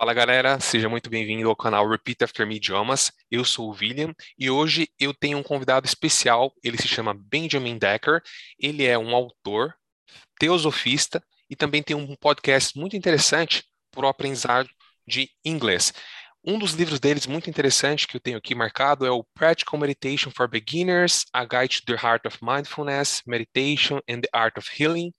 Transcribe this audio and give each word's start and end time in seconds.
Fala 0.00 0.14
galera, 0.14 0.58
seja 0.58 0.88
muito 0.88 1.10
bem-vindo 1.10 1.46
ao 1.46 1.54
canal 1.54 1.86
Repeat 1.86 2.24
After 2.24 2.46
Me 2.46 2.56
Idiomas. 2.56 3.12
Eu 3.30 3.44
sou 3.44 3.68
o 3.68 3.76
William 3.78 4.14
e 4.38 4.48
hoje 4.48 4.88
eu 4.98 5.12
tenho 5.12 5.36
um 5.36 5.42
convidado 5.42 5.86
especial. 5.86 6.54
Ele 6.64 6.78
se 6.78 6.88
chama 6.88 7.12
Benjamin 7.12 7.76
Decker. 7.76 8.22
Ele 8.58 8.86
é 8.86 8.98
um 8.98 9.14
autor, 9.14 9.74
teosofista 10.38 11.22
e 11.50 11.54
também 11.54 11.82
tem 11.82 11.94
um 11.94 12.16
podcast 12.16 12.78
muito 12.78 12.96
interessante 12.96 13.62
para 13.90 14.06
o 14.06 14.08
aprendizado 14.08 14.70
de 15.06 15.28
inglês. 15.44 15.92
Um 16.42 16.58
dos 16.58 16.72
livros 16.72 16.98
deles 16.98 17.26
muito 17.26 17.50
interessante 17.50 18.08
que 18.08 18.16
eu 18.16 18.20
tenho 18.20 18.38
aqui 18.38 18.54
marcado 18.54 19.04
é 19.04 19.10
o 19.10 19.22
Practical 19.34 19.78
Meditation 19.78 20.30
for 20.30 20.48
Beginners, 20.48 21.26
A 21.34 21.44
Guide 21.44 21.82
to 21.82 21.86
the 21.86 22.06
Heart 22.06 22.24
of 22.24 22.38
Mindfulness, 22.40 23.20
Meditation 23.26 24.00
and 24.08 24.22
the 24.22 24.28
Art 24.32 24.56
of 24.56 24.66
Healing. 24.74 25.12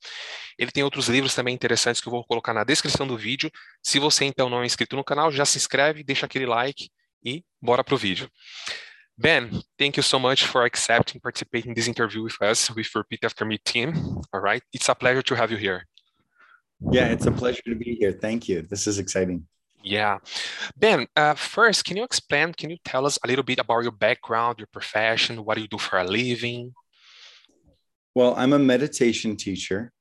Ele 0.58 0.72
tem 0.72 0.84
outros 0.84 1.08
livros 1.10 1.36
também 1.36 1.54
interessantes 1.54 2.02
que 2.02 2.08
eu 2.08 2.12
vou 2.12 2.26
colocar 2.26 2.56
na 2.56 2.64
descrição 2.64 3.06
do 3.06 3.16
vídeo. 3.16 3.52
Se 3.84 4.00
você 4.00 4.26
então 4.26 4.50
não 4.50 4.64
é 4.64 4.66
inscrito 4.66 4.96
no 4.96 5.04
canal, 5.04 5.32
já 5.32 5.46
se 5.46 5.60
inscreve, 5.60 6.04
deixa 6.04 6.26
aquele 6.26 6.48
like 6.48 6.90
e 7.24 7.44
bora 7.62 7.84
pro 7.84 7.98
vídeo. 7.98 8.28
Ben, 9.16 9.48
thank 9.78 10.00
you 10.00 10.04
so 10.04 10.20
much 10.20 10.48
for 10.48 10.66
accepting 10.66 11.20
participating 11.20 11.70
in 11.70 11.76
this 11.76 11.88
interview 11.88 12.24
with 12.24 12.42
us 12.42 12.68
with 12.72 12.88
Repeat 12.96 13.24
After 13.24 13.46
Me 13.46 13.60
team. 13.60 13.94
All 14.34 14.42
right, 14.42 14.64
it's 14.74 14.90
a 14.90 14.96
pleasure 14.96 15.22
to 15.22 15.36
have 15.36 15.54
you 15.54 15.60
here. 15.60 15.86
Yeah, 16.92 17.12
it's 17.12 17.28
a 17.28 17.32
pleasure 17.32 17.62
to 17.68 17.76
be 17.76 17.96
here. 18.00 18.12
Thank 18.12 18.50
you. 18.50 18.64
This 18.64 18.88
is 18.88 18.98
exciting. 18.98 19.46
Yeah. 19.84 20.20
Ben, 20.78 21.08
uh, 21.16 21.34
first, 21.34 21.86
can 21.86 21.98
you 21.98 22.04
explain, 22.04 22.54
can 22.54 22.70
you 22.70 22.78
tell 22.84 23.06
us 23.06 23.18
a 23.24 23.28
little 23.28 23.44
bit 23.44 23.60
about 23.60 23.82
your 23.82 23.92
background, 23.92 24.60
your 24.60 24.68
profession, 24.72 25.44
what 25.44 25.56
do 25.56 25.62
you 25.62 25.68
do 25.68 25.78
for 25.78 26.00
a 26.00 26.04
living? 26.04 26.74
Well, 28.14 28.36
I'm 28.36 28.54
a 28.54 28.60
meditation 28.60 29.38
teacher. 29.38 29.92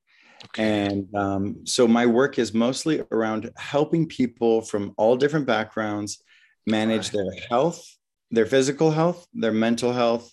Okay. 0.47 0.87
And 0.87 1.15
um, 1.15 1.67
so 1.67 1.87
my 1.87 2.07
work 2.07 2.39
is 2.39 2.55
mostly 2.55 3.03
around 3.13 3.51
helping 3.57 4.07
people 4.07 4.63
from 4.63 4.95
all 4.97 5.17
different 5.17 5.47
backgrounds 5.47 6.23
manage 6.67 7.13
right. 7.13 7.13
their 7.13 7.47
health, 7.49 7.85
their 8.31 8.47
physical 8.47 8.91
health, 8.91 9.27
their 9.35 9.53
mental 9.53 9.93
health, 9.93 10.33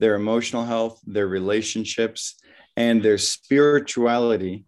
their 0.00 0.14
emotional 0.14 0.64
health, 0.64 1.00
their 1.04 1.26
relationships, 1.26 2.36
and 2.76 3.02
their 3.02 3.18
spirituality 3.18 4.64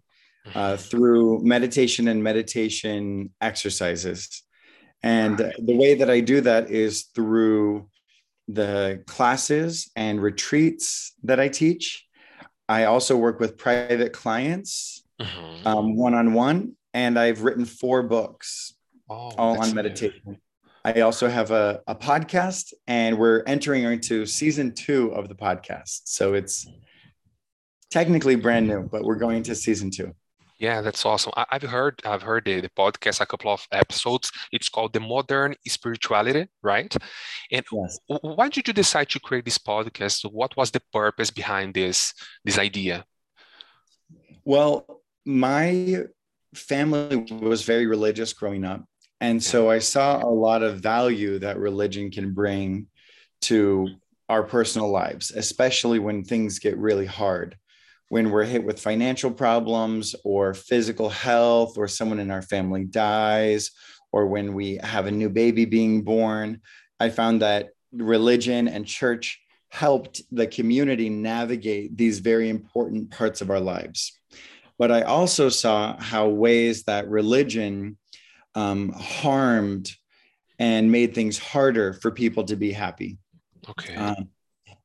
uh, 0.54 0.76
through 0.76 1.42
meditation 1.44 2.08
and 2.08 2.22
meditation 2.22 3.30
exercises. 3.40 4.42
And 5.02 5.38
the 5.38 5.76
way 5.76 5.94
that 5.96 6.10
I 6.10 6.20
do 6.20 6.40
that 6.42 6.70
is 6.70 7.04
through 7.14 7.88
the 8.48 9.02
classes 9.06 9.90
and 9.96 10.22
retreats 10.22 11.14
that 11.24 11.40
I 11.40 11.48
teach. 11.48 12.06
I 12.68 12.84
also 12.84 13.16
work 13.16 13.40
with 13.40 13.58
private 13.58 14.12
clients 14.12 15.04
one 15.96 16.14
on 16.14 16.32
one, 16.32 16.76
and 16.92 17.18
I've 17.18 17.42
written 17.42 17.64
four 17.64 18.02
books 18.02 18.74
oh, 19.08 19.30
all 19.36 19.60
on 19.60 19.74
meditation. 19.74 20.20
Good. 20.26 20.38
I 20.86 21.00
also 21.00 21.28
have 21.28 21.50
a, 21.50 21.80
a 21.86 21.94
podcast, 21.94 22.74
and 22.86 23.18
we're 23.18 23.42
entering 23.46 23.84
into 23.84 24.26
season 24.26 24.74
two 24.74 25.08
of 25.14 25.28
the 25.28 25.34
podcast. 25.34 26.02
So 26.04 26.34
it's 26.34 26.66
technically 27.90 28.36
brand 28.36 28.68
new, 28.68 28.82
but 28.82 29.02
we're 29.02 29.14
going 29.16 29.42
to 29.44 29.54
season 29.54 29.90
two. 29.90 30.14
Yeah, 30.58 30.82
that's 30.82 31.04
awesome. 31.04 31.32
I, 31.36 31.46
have 31.50 31.62
heard 31.62 32.00
I've 32.04 32.22
heard 32.22 32.44
the, 32.44 32.60
the, 32.60 32.70
podcast 32.70 33.20
a 33.20 33.26
couple 33.26 33.52
of 33.52 33.66
episodes. 33.72 34.30
It's 34.52 34.68
called 34.68 34.92
the 34.92 35.00
Modern 35.00 35.56
Spirituality, 35.66 36.46
right? 36.62 36.94
And 37.50 37.64
yes. 37.72 37.98
why 38.06 38.48
did 38.48 38.68
you 38.68 38.72
decide 38.72 39.08
to 39.10 39.20
create 39.20 39.44
this 39.44 39.58
podcast? 39.58 40.24
What 40.30 40.56
was 40.56 40.70
the 40.70 40.80
purpose 40.92 41.30
behind 41.30 41.74
this 41.74 42.14
this 42.44 42.58
idea? 42.58 43.04
Well, 44.44 45.02
my 45.26 46.04
family 46.54 47.26
was 47.32 47.62
very 47.62 47.86
religious 47.86 48.32
growing 48.32 48.64
up, 48.64 48.84
and 49.20 49.42
so 49.42 49.64
mm-hmm. 49.64 49.70
I 49.70 49.78
saw 49.80 50.22
a 50.22 50.30
lot 50.30 50.62
of 50.62 50.80
value 50.80 51.40
that 51.40 51.58
religion 51.58 52.12
can 52.12 52.32
bring 52.32 52.86
to 53.42 53.88
our 54.28 54.44
personal 54.44 54.88
lives, 54.88 55.32
especially 55.32 55.98
when 55.98 56.22
things 56.22 56.60
get 56.60 56.78
really 56.78 57.06
hard 57.06 57.56
when 58.14 58.30
we're 58.30 58.44
hit 58.44 58.62
with 58.64 58.78
financial 58.78 59.30
problems 59.30 60.14
or 60.22 60.54
physical 60.54 61.08
health 61.08 61.76
or 61.76 61.88
someone 61.88 62.20
in 62.20 62.30
our 62.30 62.42
family 62.42 62.84
dies 62.84 63.72
or 64.12 64.28
when 64.28 64.54
we 64.54 64.78
have 64.84 65.06
a 65.06 65.10
new 65.10 65.28
baby 65.28 65.64
being 65.64 66.02
born 66.02 66.60
i 67.00 67.08
found 67.08 67.42
that 67.42 67.70
religion 67.92 68.68
and 68.68 68.86
church 68.86 69.40
helped 69.74 70.22
the 70.30 70.46
community 70.46 71.08
navigate 71.08 71.96
these 71.96 72.20
very 72.20 72.48
important 72.48 73.10
parts 73.10 73.40
of 73.40 73.50
our 73.50 73.58
lives. 73.58 74.16
But 74.78 74.92
i 74.92 75.02
also 75.02 75.48
saw 75.48 76.00
how 76.00 76.28
ways 76.28 76.84
that 76.84 77.08
religion 77.08 77.98
um, 78.54 78.92
harmed 78.92 79.90
and 80.60 80.92
made 80.92 81.12
things 81.12 81.38
harder 81.38 81.92
for 81.92 82.12
people 82.12 82.44
to 82.44 82.54
be 82.54 82.70
happy. 82.70 83.18
Okay. 83.68 83.96
Um, 83.96 84.28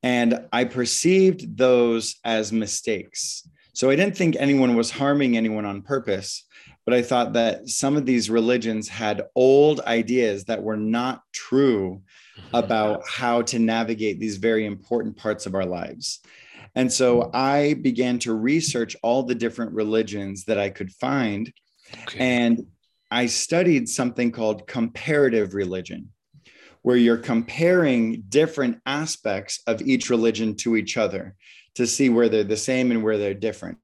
and 0.03 0.47
I 0.51 0.65
perceived 0.65 1.57
those 1.57 2.15
as 2.23 2.51
mistakes. 2.53 3.47
So 3.73 3.89
I 3.89 3.95
didn't 3.95 4.17
think 4.17 4.35
anyone 4.37 4.75
was 4.75 4.91
harming 4.91 5.37
anyone 5.37 5.65
on 5.65 5.81
purpose, 5.81 6.45
but 6.85 6.93
I 6.93 7.01
thought 7.01 7.33
that 7.33 7.67
some 7.69 7.97
of 7.97 8.05
these 8.05 8.29
religions 8.29 8.87
had 8.87 9.27
old 9.35 9.79
ideas 9.81 10.45
that 10.45 10.63
were 10.63 10.77
not 10.77 11.21
true 11.33 12.01
about 12.53 13.03
how 13.07 13.41
to 13.43 13.59
navigate 13.59 14.19
these 14.19 14.37
very 14.37 14.65
important 14.65 15.17
parts 15.17 15.45
of 15.45 15.55
our 15.55 15.65
lives. 15.65 16.19
And 16.75 16.91
so 16.91 17.29
I 17.33 17.75
began 17.81 18.19
to 18.19 18.33
research 18.33 18.95
all 19.01 19.23
the 19.23 19.35
different 19.35 19.73
religions 19.73 20.45
that 20.45 20.59
I 20.59 20.69
could 20.69 20.91
find. 20.91 21.51
Okay. 22.03 22.19
And 22.19 22.67
I 23.11 23.25
studied 23.25 23.89
something 23.89 24.31
called 24.31 24.67
comparative 24.67 25.55
religion 25.55 26.09
where 26.89 26.97
you're 26.97 27.17
comparing 27.17 28.23
different 28.29 28.81
aspects 28.83 29.61
of 29.67 29.79
each 29.79 30.09
religion 30.09 30.55
to 30.55 30.75
each 30.75 30.97
other 30.97 31.35
to 31.75 31.85
see 31.85 32.09
where 32.09 32.27
they're 32.29 32.43
the 32.43 32.57
same 32.57 32.89
and 32.89 33.03
where 33.03 33.19
they're 33.19 33.35
different. 33.35 33.77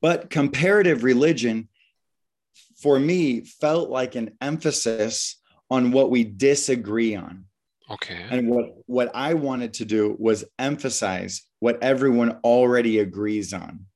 But 0.00 0.30
comparative 0.30 1.02
religion, 1.02 1.68
for 2.76 2.96
me, 3.00 3.40
felt 3.40 3.90
like 3.90 4.14
an 4.14 4.36
emphasis 4.40 5.42
on 5.68 5.90
what 5.90 6.12
we 6.12 6.22
disagree 6.22 7.16
on. 7.16 7.46
Okay. 7.90 8.24
And 8.30 8.48
what, 8.48 8.66
what 8.86 9.10
I 9.12 9.34
wanted 9.34 9.74
to 9.74 9.84
do 9.84 10.14
was 10.16 10.44
emphasize 10.60 11.42
what 11.58 11.82
everyone 11.82 12.38
already 12.44 13.00
agrees 13.00 13.52
on. 13.52 13.86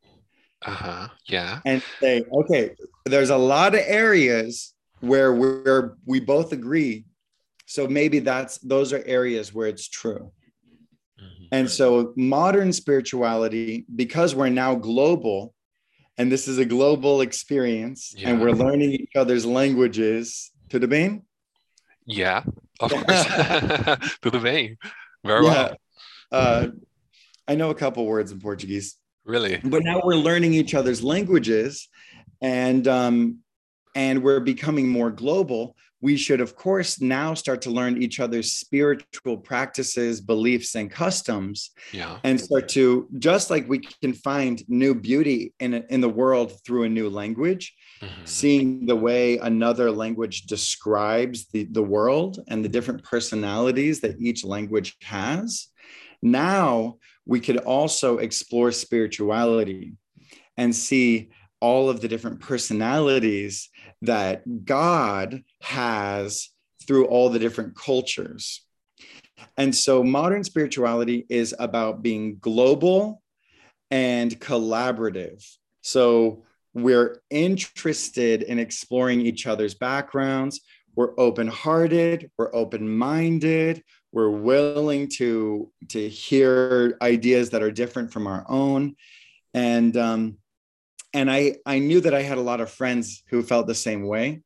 Uh 0.66 0.72
huh. 0.72 1.08
Yeah. 1.28 1.60
And 1.64 1.80
say, 2.00 2.24
okay, 2.40 2.74
there's 3.06 3.30
a 3.30 3.38
lot 3.38 3.76
of 3.76 3.82
areas 3.86 4.74
where 4.98 5.32
we're, 5.32 5.94
we 6.04 6.18
both 6.18 6.50
agree 6.50 7.04
so 7.68 7.86
maybe 7.86 8.20
that's 8.20 8.56
those 8.58 8.94
are 8.94 9.02
areas 9.04 9.52
where 9.52 9.68
it's 9.68 9.88
true. 9.88 10.32
Mm-hmm. 11.20 11.44
And 11.52 11.70
so 11.70 12.14
modern 12.16 12.72
spirituality, 12.72 13.84
because 13.94 14.34
we're 14.34 14.48
now 14.48 14.74
global, 14.74 15.52
and 16.16 16.32
this 16.32 16.48
is 16.48 16.56
a 16.56 16.64
global 16.64 17.20
experience, 17.20 18.14
yeah. 18.16 18.30
and 18.30 18.40
we're 18.40 18.52
learning 18.52 18.92
each 18.92 19.14
other's 19.14 19.44
languages. 19.44 20.50
To 20.70 20.78
the 20.78 20.88
bem? 20.88 21.22
Yeah, 22.06 22.42
of 22.80 22.90
course. 22.90 23.04
Tudo 24.22 24.42
bem. 24.42 24.76
Very 25.24 25.44
yeah. 25.44 25.52
well. 25.52 25.76
Uh, 26.32 26.66
I 27.46 27.54
know 27.54 27.68
a 27.68 27.74
couple 27.74 28.06
words 28.06 28.32
in 28.32 28.40
Portuguese. 28.40 28.96
Really? 29.24 29.60
But 29.62 29.82
now 29.82 30.00
we're 30.02 30.14
learning 30.14 30.54
each 30.54 30.74
other's 30.74 31.02
languages, 31.02 31.88
and 32.40 32.88
um, 32.88 33.38
and 33.94 34.22
we're 34.22 34.40
becoming 34.40 34.88
more 34.88 35.10
global 35.10 35.76
we 36.00 36.16
should, 36.16 36.40
of 36.40 36.54
course, 36.54 37.00
now 37.00 37.34
start 37.34 37.62
to 37.62 37.70
learn 37.70 38.00
each 38.00 38.20
other's 38.20 38.52
spiritual 38.52 39.36
practices, 39.36 40.20
beliefs, 40.20 40.76
and 40.76 40.90
customs, 40.90 41.70
yeah. 41.92 42.18
and 42.22 42.40
start 42.40 42.68
to 42.70 43.08
just 43.18 43.50
like 43.50 43.68
we 43.68 43.80
can 43.80 44.12
find 44.12 44.62
new 44.68 44.94
beauty 44.94 45.52
in 45.58 45.74
in 45.74 46.00
the 46.00 46.08
world 46.08 46.52
through 46.64 46.84
a 46.84 46.88
new 46.88 47.08
language, 47.08 47.74
mm-hmm. 48.00 48.24
seeing 48.24 48.86
the 48.86 48.96
way 48.96 49.38
another 49.38 49.90
language 49.90 50.42
describes 50.42 51.46
the 51.52 51.64
the 51.72 51.82
world 51.82 52.38
and 52.48 52.64
the 52.64 52.68
different 52.68 53.02
personalities 53.02 54.00
that 54.00 54.20
each 54.20 54.44
language 54.44 54.96
has. 55.02 55.68
Now 56.22 56.98
we 57.26 57.40
could 57.40 57.58
also 57.58 58.18
explore 58.18 58.70
spirituality 58.70 59.94
and 60.56 60.74
see 60.74 61.30
all 61.60 61.90
of 61.90 62.00
the 62.00 62.08
different 62.08 62.40
personalities 62.40 63.68
that 64.02 64.64
God 64.64 65.42
has 65.60 66.50
through 66.86 67.06
all 67.06 67.28
the 67.28 67.38
different 67.38 67.76
cultures. 67.76 68.64
And 69.56 69.74
so 69.74 70.02
modern 70.02 70.44
spirituality 70.44 71.26
is 71.28 71.54
about 71.58 72.02
being 72.02 72.38
global 72.40 73.22
and 73.90 74.38
collaborative. 74.40 75.44
So 75.82 76.44
we're 76.74 77.22
interested 77.30 78.42
in 78.42 78.58
exploring 78.58 79.20
each 79.20 79.46
other's 79.46 79.74
backgrounds. 79.74 80.60
We're 80.94 81.18
open 81.18 81.46
hearted, 81.46 82.30
we're 82.36 82.54
open 82.54 82.88
minded, 82.88 83.84
we're 84.10 84.30
willing 84.30 85.08
to, 85.16 85.70
to 85.88 86.08
hear 86.08 86.98
ideas 87.00 87.50
that 87.50 87.62
are 87.62 87.70
different 87.70 88.12
from 88.12 88.26
our 88.26 88.44
own. 88.48 88.96
And 89.54 89.96
um, 89.96 90.38
and 91.12 91.30
I 91.30 91.56
I 91.66 91.78
knew 91.78 92.00
that 92.00 92.14
I 92.14 92.22
had 92.22 92.38
a 92.38 92.42
lot 92.42 92.60
of 92.60 92.70
friends 92.70 93.22
who 93.28 93.42
felt 93.42 93.66
the 93.66 93.74
same 93.74 94.06
way. 94.06 94.42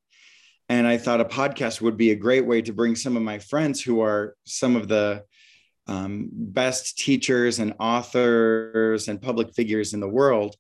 And 0.69 0.87
I 0.87 0.97
thought 0.97 1.21
a 1.21 1.25
podcast 1.25 1.81
would 1.81 1.97
be 1.97 2.13
a 2.13 2.17
great 2.17 2.47
way 2.47 2.63
to 2.63 2.73
bring 2.73 2.97
some 2.97 3.17
of 3.17 3.23
my 3.23 3.39
friends 3.39 3.83
who 3.83 4.01
are 4.01 4.37
some 4.45 4.75
of 4.75 4.89
the 4.89 5.25
um, 5.87 6.31
best 6.33 6.99
teachers 6.99 7.59
and 7.59 7.75
authors 7.79 9.09
and 9.09 9.21
public 9.21 9.53
figures 9.55 9.93
in 9.93 10.01
the 10.01 10.09
world. 10.09 10.57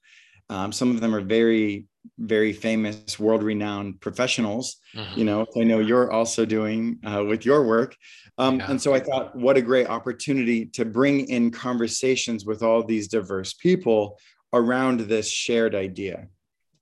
Um, 0.50 0.72
some 0.72 0.90
of 0.90 1.00
them 1.00 1.14
are 1.14 1.20
very, 1.22 1.86
very 2.18 2.52
famous, 2.52 3.18
world 3.18 3.42
renowned 3.42 4.00
professionals, 4.00 4.76
mm-hmm. 4.94 5.18
you 5.18 5.24
know, 5.24 5.46
I 5.56 5.64
know 5.64 5.78
you're 5.78 6.12
also 6.12 6.44
doing 6.44 6.98
uh, 7.04 7.24
with 7.24 7.46
your 7.46 7.64
work. 7.64 7.96
Um, 8.38 8.58
yeah. 8.58 8.70
And 8.70 8.82
so 8.82 8.92
I 8.92 9.00
thought, 9.00 9.34
what 9.36 9.56
a 9.56 9.62
great 9.62 9.86
opportunity 9.86 10.66
to 10.66 10.84
bring 10.84 11.28
in 11.28 11.50
conversations 11.50 12.44
with 12.44 12.62
all 12.62 12.82
these 12.82 13.08
diverse 13.08 13.54
people 13.54 14.18
around 14.52 15.00
this 15.00 15.30
shared 15.30 15.74
idea. 15.74 16.28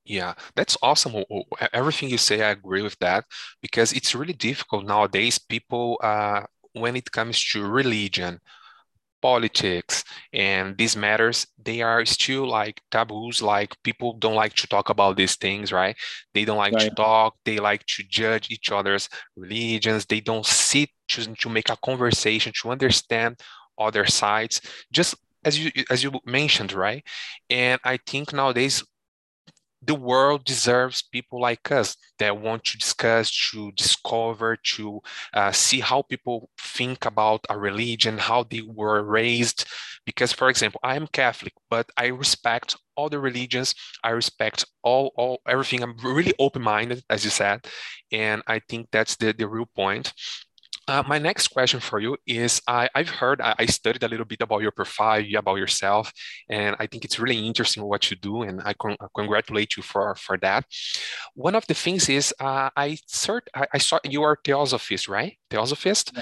Yeah, 0.04 0.34
that's 0.56 0.76
awesome. 0.82 1.24
Everything 1.72 2.08
you 2.08 2.18
say, 2.18 2.42
I 2.42 2.50
agree 2.50 2.82
with 2.82 2.98
that 2.98 3.24
because 3.62 3.92
it's 3.92 4.14
really 4.14 4.32
difficult 4.32 4.84
nowadays. 4.86 5.38
People, 5.38 6.00
uh, 6.02 6.42
when 6.72 6.96
it 6.96 7.12
comes 7.12 7.42
to 7.52 7.64
religion, 7.64 8.40
politics, 9.22 10.02
and 10.32 10.76
these 10.78 10.96
matters, 10.96 11.46
they 11.62 11.82
are 11.82 12.04
still 12.04 12.48
like 12.48 12.80
taboos. 12.90 13.42
Like 13.42 13.76
people 13.82 14.14
don't 14.14 14.34
like 14.34 14.54
to 14.54 14.66
talk 14.66 14.88
about 14.88 15.16
these 15.16 15.36
things, 15.36 15.72
right? 15.72 15.96
They 16.34 16.44
don't 16.44 16.56
like 16.56 16.72
right. 16.72 16.88
to 16.88 16.94
talk. 16.94 17.36
They 17.44 17.58
like 17.58 17.84
to 17.86 18.02
judge 18.08 18.50
each 18.50 18.72
other's 18.72 19.08
religions. 19.36 20.06
They 20.06 20.20
don't 20.20 20.46
sit 20.46 20.88
to, 21.08 21.34
to 21.34 21.48
make 21.48 21.70
a 21.70 21.76
conversation 21.84 22.52
to 22.62 22.70
understand 22.70 23.38
other 23.78 24.06
sides. 24.06 24.60
Just 24.92 25.14
as 25.44 25.58
you 25.58 25.70
as 25.90 26.02
you 26.02 26.12
mentioned, 26.24 26.72
right? 26.72 27.04
And 27.48 27.80
I 27.84 27.98
think 28.06 28.32
nowadays 28.32 28.84
the 29.82 29.94
world 29.94 30.44
deserves 30.44 31.02
people 31.02 31.40
like 31.40 31.72
us 31.72 31.96
that 32.18 32.38
want 32.38 32.64
to 32.64 32.76
discuss, 32.76 33.30
to 33.50 33.72
discover, 33.72 34.56
to 34.62 35.00
uh, 35.32 35.50
see 35.52 35.80
how 35.80 36.02
people 36.02 36.50
think 36.58 37.06
about 37.06 37.46
a 37.48 37.58
religion, 37.58 38.18
how 38.18 38.42
they 38.44 38.60
were 38.60 39.02
raised. 39.02 39.64
Because, 40.04 40.32
for 40.32 40.50
example, 40.50 40.80
I 40.82 40.96
am 40.96 41.06
Catholic, 41.06 41.54
but 41.70 41.88
I 41.96 42.06
respect 42.06 42.76
all 42.94 43.08
the 43.08 43.18
religions. 43.18 43.74
I 44.04 44.10
respect 44.10 44.66
all, 44.82 45.12
all 45.16 45.40
everything. 45.48 45.82
I'm 45.82 45.96
really 46.02 46.34
open-minded, 46.38 47.02
as 47.08 47.24
you 47.24 47.30
said, 47.30 47.64
and 48.12 48.42
I 48.46 48.60
think 48.68 48.88
that's 48.92 49.16
the 49.16 49.32
the 49.32 49.48
real 49.48 49.68
point. 49.74 50.12
Uh, 50.90 51.04
my 51.06 51.20
next 51.20 51.46
question 51.48 51.78
for 51.78 52.00
you 52.00 52.16
is 52.26 52.60
I, 52.66 52.88
have 52.96 53.08
heard, 53.08 53.40
I, 53.40 53.54
I, 53.60 53.66
studied 53.66 54.02
a 54.02 54.08
little 54.08 54.26
bit 54.26 54.40
about 54.40 54.60
your 54.60 54.72
profile, 54.72 55.22
about 55.38 55.58
yourself, 55.58 56.12
and 56.48 56.74
I 56.80 56.88
think 56.88 57.04
it's 57.04 57.20
really 57.20 57.46
interesting 57.46 57.84
what 57.84 58.10
you 58.10 58.16
do, 58.16 58.42
and 58.42 58.60
I 58.64 58.72
con- 58.74 58.96
congratulate 59.14 59.76
you 59.76 59.84
for, 59.84 60.16
for 60.16 60.36
that. 60.38 60.64
One 61.34 61.54
of 61.54 61.64
the 61.68 61.74
things 61.74 62.08
is 62.08 62.34
uh, 62.40 62.70
I, 62.76 62.98
cert- 63.08 63.46
I, 63.54 63.68
I 63.74 63.78
saw 63.78 64.00
you 64.02 64.24
are 64.24 64.36
theosophist, 64.44 65.06
right? 65.06 65.38
Theosophist. 65.48 66.12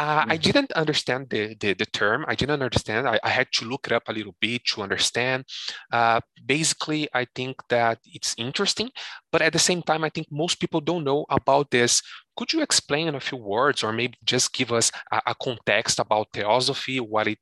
Uh, 0.00 0.24
I 0.26 0.38
didn't 0.38 0.72
understand 0.72 1.28
the, 1.28 1.54
the, 1.60 1.74
the, 1.74 1.84
term. 1.84 2.24
I 2.26 2.34
didn't 2.34 2.62
understand. 2.62 3.06
I, 3.06 3.20
I, 3.22 3.28
had 3.28 3.48
to 3.52 3.66
look 3.66 3.86
it 3.86 3.92
up 3.92 4.08
a 4.08 4.14
little 4.14 4.34
bit 4.40 4.64
to 4.68 4.80
understand. 4.80 5.44
Uh, 5.92 6.22
basically, 6.46 7.06
I 7.12 7.26
think 7.34 7.56
that 7.68 7.98
it's 8.06 8.34
interesting, 8.38 8.88
but 9.30 9.42
at 9.42 9.52
the 9.52 9.58
same 9.58 9.82
time, 9.82 10.02
I 10.02 10.08
think 10.08 10.28
most 10.30 10.58
people 10.58 10.80
don't 10.80 11.04
know 11.04 11.26
about 11.28 11.70
this. 11.70 12.00
Could 12.34 12.50
you 12.50 12.62
explain 12.62 13.08
in 13.08 13.14
a 13.14 13.20
few 13.20 13.36
words, 13.36 13.84
or 13.84 13.92
maybe 13.92 14.14
just 14.24 14.54
give 14.54 14.72
us 14.72 14.90
a, 15.12 15.20
a 15.26 15.34
context 15.34 15.98
about 15.98 16.28
theosophy, 16.32 16.98
what 16.98 17.26
it 17.26 17.38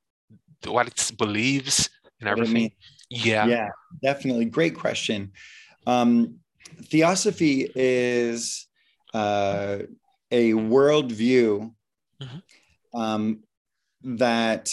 what 0.67 0.89
it 0.89 1.13
believes, 1.17 1.89
and 2.19 2.29
everything? 2.29 2.73
Yeah, 3.09 3.47
yeah, 3.47 3.69
definitely. 4.03 4.47
Great 4.47 4.75
question. 4.77 5.31
Um, 5.87 6.41
theosophy 6.91 7.71
is 7.77 8.67
uh, 9.15 9.79
a 10.33 10.55
worldview 10.55 11.73
mm-hmm. 12.23 13.01
um, 13.01 13.41
that 14.03 14.71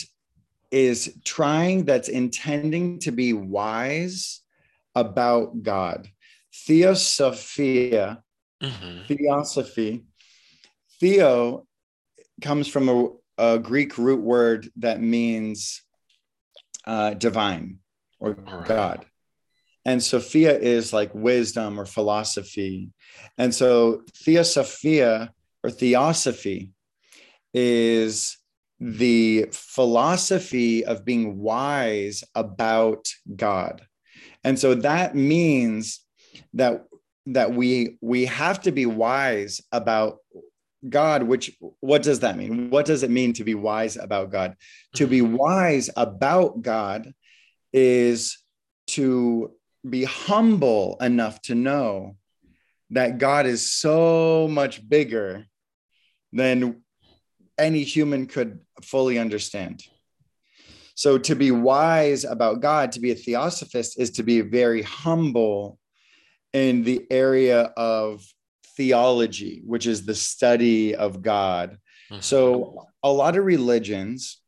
is 0.71 1.17
trying, 1.23 1.85
that's 1.85 2.09
intending 2.09 2.99
to 2.99 3.11
be 3.11 3.33
wise 3.33 4.41
about 4.93 5.61
God. 5.63 6.07
Theosophia, 6.53 8.23
mm-hmm. 8.61 9.05
theosophy, 9.07 10.03
theo 10.99 11.65
comes 12.41 12.67
from 12.67 12.89
a, 12.89 13.07
a, 13.37 13.59
Greek 13.59 13.97
root 13.97 14.21
word 14.21 14.69
that 14.77 15.01
means 15.01 15.81
uh, 16.85 17.13
divine 17.13 17.79
or 18.19 18.31
right. 18.31 18.65
God. 18.65 19.05
And 19.85 20.01
Sophia 20.01 20.57
is 20.57 20.91
like 20.91 21.13
wisdom 21.13 21.79
or 21.79 21.85
philosophy. 21.85 22.89
And 23.37 23.53
so 23.53 24.01
Theosophia 24.23 25.31
or 25.63 25.69
theosophy 25.69 26.71
is 27.55 28.37
the 28.79 29.47
philosophy 29.51 30.85
of 30.85 31.05
being 31.05 31.39
wise 31.39 32.23
about 32.35 33.07
God. 33.33 33.81
And 34.43 34.59
so 34.59 34.75
that 34.75 35.15
means 35.15 36.01
that 36.53 36.85
that 37.27 37.53
we 37.53 37.97
we 38.01 38.25
have 38.25 38.61
to 38.61 38.71
be 38.71 38.85
wise 38.85 39.61
about 39.71 40.17
God, 40.87 41.23
which 41.23 41.57
what 41.79 42.03
does 42.03 42.19
that 42.19 42.37
mean? 42.37 42.69
What 42.69 42.85
does 42.85 43.01
it 43.01 43.09
mean 43.09 43.33
to 43.33 43.43
be 43.43 43.55
wise 43.55 43.97
about 43.97 44.29
God? 44.29 44.55
To 44.95 45.07
be 45.07 45.21
mm-hmm. 45.21 45.35
wise 45.35 45.89
about 45.95 46.61
God 46.61 47.13
is 47.73 48.37
to 48.87 49.51
be 49.89 50.03
humble 50.03 50.97
enough 50.99 51.41
to 51.43 51.55
know 51.55 52.17
that 52.91 53.17
God 53.17 53.45
is 53.45 53.71
so 53.71 54.47
much 54.47 54.87
bigger 54.87 55.45
than 56.31 56.83
any 57.57 57.83
human 57.83 58.27
could 58.27 58.59
fully 58.81 59.17
understand. 59.17 59.83
So, 60.95 61.17
to 61.17 61.35
be 61.35 61.51
wise 61.51 62.23
about 62.23 62.61
God, 62.61 62.93
to 62.93 62.99
be 63.01 63.11
a 63.11 63.15
theosophist, 63.15 63.99
is 63.99 64.11
to 64.11 64.23
be 64.23 64.41
very 64.41 64.81
humble 64.81 65.77
in 66.53 66.83
the 66.83 67.05
area 67.11 67.63
of 67.75 68.25
theology, 68.77 69.61
which 69.65 69.87
is 69.87 70.05
the 70.05 70.15
study 70.15 70.95
of 70.95 71.21
God. 71.21 71.77
Mm-hmm. 72.09 72.21
So, 72.21 72.87
a 73.03 73.11
lot 73.11 73.37
of 73.37 73.43
religions 73.43 74.39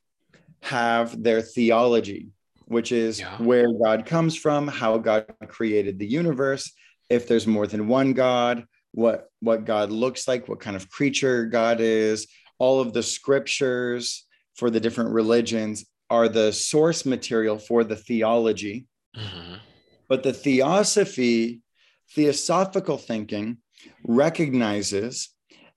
have 0.62 1.22
their 1.22 1.42
theology, 1.42 2.30
which 2.66 2.92
is 2.92 3.20
yeah. 3.20 3.38
where 3.38 3.68
God 3.72 4.06
comes 4.06 4.38
from, 4.38 4.68
how 4.68 4.98
God 4.98 5.26
created 5.48 6.00
the 6.00 6.08
universe, 6.08 6.72
if 7.10 7.28
there's 7.28 7.48
more 7.48 7.68
than 7.68 7.88
one 7.88 8.14
God, 8.14 8.66
what 8.92 9.30
what 9.42 9.66
God 9.66 9.92
looks 9.92 10.28
like, 10.28 10.48
what 10.48 10.60
kind 10.60 10.76
of 10.76 10.90
creature 10.90 11.46
God 11.46 11.80
is. 11.80 12.28
All 12.60 12.80
of 12.80 12.94
the 12.94 13.04
scriptures 13.04 14.26
for 14.56 14.70
the 14.70 14.80
different 14.80 15.12
religions 15.12 15.86
are 16.10 16.28
the 16.28 16.52
source 16.52 17.06
material 17.06 17.60
for 17.60 17.84
the 17.84 17.96
theology. 17.96 18.88
Mm-hmm. 19.16 19.56
But 20.08 20.24
the 20.24 20.34
theosophy, 20.34 21.62
theosophical 22.12 22.98
thinking, 22.98 23.58
recognizes 24.04 25.30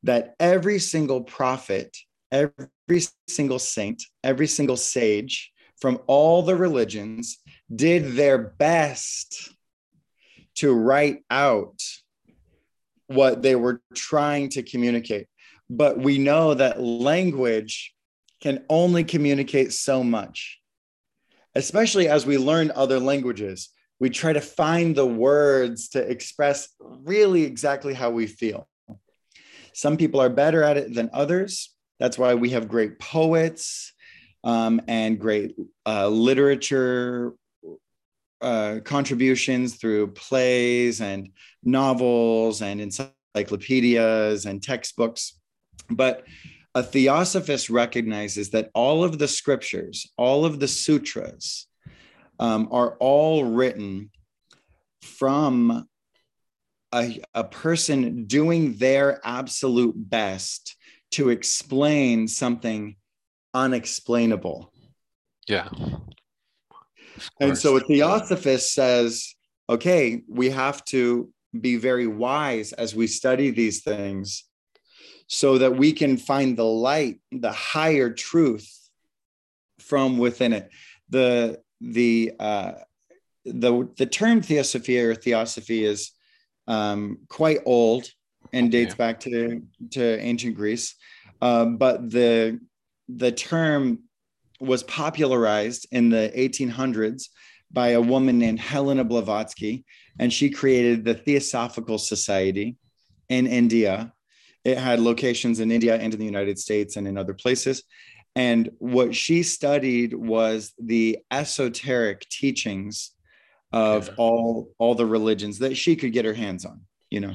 that 0.03 0.35
every 0.39 0.79
single 0.79 1.23
prophet, 1.23 1.97
every 2.33 3.03
single 3.29 3.59
saint, 3.59 4.03
every 4.25 4.47
single 4.47 4.77
sage 4.77 5.53
from 5.81 5.99
all 6.07 6.43
the 6.43 6.57
religions 6.57 7.39
did 7.75 8.13
their 8.13 8.39
best 8.39 9.53
to 10.57 10.73
write 10.73 11.25
out 11.31 11.81
what 13.07 13.43
they 13.43 13.57
were 13.57 13.81
trying 13.95 14.49
to 14.51 14.63
communicate. 14.63 15.27
But 15.71 15.99
we 15.99 16.19
know 16.19 16.53
that 16.53 16.83
language 16.83 17.95
can 18.41 18.65
only 18.69 19.05
communicate 19.05 19.73
so 19.73 20.03
much, 20.03 20.61
especially 21.55 22.09
as 22.09 22.27
we 22.27 22.39
learn 22.39 22.73
other 22.75 22.99
languages. 22.99 23.69
We 24.01 24.11
try 24.11 24.33
to 24.33 24.41
find 24.41 24.97
the 24.97 25.07
words 25.07 25.91
to 25.91 26.01
express 26.01 26.69
really 26.81 27.45
exactly 27.45 27.95
how 27.95 28.11
we 28.11 28.27
feel. 28.27 28.69
Some 29.73 29.97
people 29.97 30.21
are 30.21 30.29
better 30.29 30.65
at 30.65 30.77
it 30.77 30.95
than 30.95 31.11
others. 31.13 31.75
That's 32.01 32.19
why 32.19 32.35
we 32.35 32.51
have 32.51 32.67
great 32.67 32.99
poets 32.99 33.93
um, 34.43 34.81
and 34.89 35.21
great 35.21 35.55
uh, 35.87 36.09
literature 36.09 37.35
uh, 38.41 38.79
contributions 38.85 39.77
through 39.77 40.09
plays 40.09 41.01
and 41.01 41.31
novels 41.63 42.63
and 42.63 42.81
encyclopedias 42.81 44.47
and 44.47 44.63
textbooks. 44.63 45.40
But 45.91 46.25
a 46.75 46.83
theosophist 46.83 47.69
recognizes 47.69 48.51
that 48.51 48.71
all 48.75 49.03
of 49.03 49.19
the 49.19 49.29
scriptures, 49.29 50.07
all 50.17 50.45
of 50.45 50.61
the 50.61 50.69
sutras, 50.69 51.67
um, 52.39 52.69
are 52.71 52.97
all 52.99 53.45
written 53.45 54.11
from 55.03 55.87
a, 56.95 57.21
a 57.35 57.45
person 57.45 58.25
doing 58.25 58.75
their 58.75 59.21
absolute 59.25 59.95
best 59.97 60.77
to 61.13 61.29
explain 61.31 62.29
something 62.29 62.97
unexplainable. 63.53 64.73
Yeah. 65.49 65.69
And 67.41 67.59
so 67.59 67.77
a 67.77 67.81
theosophist 67.81 68.73
says, 68.73 69.35
okay, 69.69 70.23
we 70.29 70.51
have 70.51 70.85
to 70.87 71.31
be 71.59 71.77
very 71.77 72.07
wise 72.07 72.73
as 72.73 72.95
we 72.95 73.07
study 73.07 73.51
these 73.51 73.83
things 73.83 74.45
so 75.33 75.59
that 75.59 75.77
we 75.77 75.93
can 75.93 76.17
find 76.17 76.57
the 76.57 76.65
light, 76.65 77.21
the 77.31 77.53
higher 77.53 78.11
truth 78.11 78.69
from 79.79 80.19
within 80.19 80.53
it. 80.53 80.69
The 81.09 81.61
the 81.81 82.33
uh, 82.41 82.73
the 83.45 83.89
the 83.97 84.07
term 84.07 84.43
theosophy 84.43 84.99
or 84.99 85.15
theosophy 85.15 85.85
is 85.85 86.11
um, 86.67 87.19
quite 87.29 87.61
old 87.65 88.11
and 88.53 88.73
dates 88.73 88.97
back 88.97 89.21
to 89.21 89.63
to 89.93 90.19
ancient 90.19 90.57
Greece, 90.57 90.97
um, 91.41 91.77
but 91.77 92.11
the 92.11 92.59
the 93.09 93.31
term 93.31 94.01
was 94.59 94.83
popularized 94.83 95.87
in 95.93 96.11
the 96.11 96.33
1800s 96.37 97.29
by 97.71 97.91
a 97.91 98.01
woman 98.01 98.37
named 98.37 98.59
Helena 98.59 99.05
Blavatsky, 99.05 99.85
and 100.19 100.33
she 100.33 100.51
created 100.51 101.05
the 101.05 101.15
Theosophical 101.15 101.99
Society 101.99 102.77
in 103.29 103.47
India 103.47 104.13
it 104.65 104.79
had 104.79 105.01
locations 105.01 105.61
in 105.61 105.71
India 105.71 105.97
and 105.97 106.13
in 106.13 106.19
the 106.19 106.27
United 106.27 106.59
States 106.59 106.97
and 106.97 107.07
in 107.09 107.17
other 107.17 107.35
places. 107.35 107.83
And 108.37 108.71
what 108.79 109.15
she 109.15 109.43
studied 109.43 110.15
was 110.15 110.73
the 110.79 111.19
esoteric 111.31 112.29
teachings 112.29 113.13
of 113.73 114.09
yeah. 114.09 114.15
all 114.19 114.71
all 114.79 114.95
the 114.95 115.07
religions 115.07 115.59
that 115.61 115.77
she 115.77 115.97
could 115.97 116.13
get 116.13 116.25
her 116.25 116.35
hands 116.35 116.65
on, 116.65 116.81
you 117.11 117.21
know. 117.21 117.35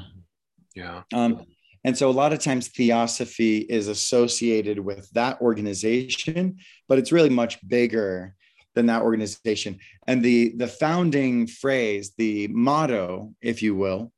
Yeah. 0.75 1.03
Um, 1.13 1.45
and 1.83 1.97
so 1.97 2.09
a 2.09 2.11
lot 2.11 2.33
of 2.33 2.39
times 2.39 2.69
theosophy 2.69 3.59
is 3.59 3.87
associated 3.87 4.79
with 4.79 5.09
that 5.11 5.39
organization, 5.41 6.57
but 6.87 6.97
it's 6.97 7.11
really 7.11 7.29
much 7.29 7.65
bigger 7.67 8.35
than 8.73 8.87
that 8.87 9.01
organization. 9.01 9.79
And 10.07 10.23
the 10.23 10.53
the 10.55 10.67
founding 10.67 11.47
phrase, 11.47 12.13
the 12.17 12.47
motto, 12.49 13.33
if 13.41 13.61
you 13.61 13.75
will, 13.75 14.11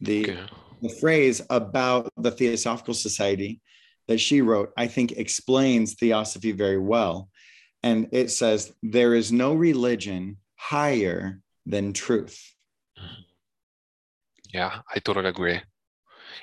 the 0.00 0.30
okay 0.30 0.46
the 0.82 0.88
phrase 0.88 1.40
about 1.48 2.12
the 2.16 2.30
Theosophical 2.30 2.94
Society 2.94 3.60
that 4.08 4.18
she 4.18 4.42
wrote, 4.42 4.72
I 4.76 4.88
think 4.88 5.12
explains 5.12 5.94
theosophy 5.94 6.52
very 6.52 6.78
well. 6.78 7.30
And 7.82 8.08
it 8.12 8.30
says, 8.30 8.72
There 8.82 9.14
is 9.14 9.32
no 9.32 9.54
religion 9.54 10.36
higher 10.56 11.40
than 11.64 11.92
truth. 11.92 12.38
Mm-hmm. 12.98 13.22
Yeah, 14.52 14.80
I 14.94 14.98
totally 14.98 15.28
agree 15.28 15.60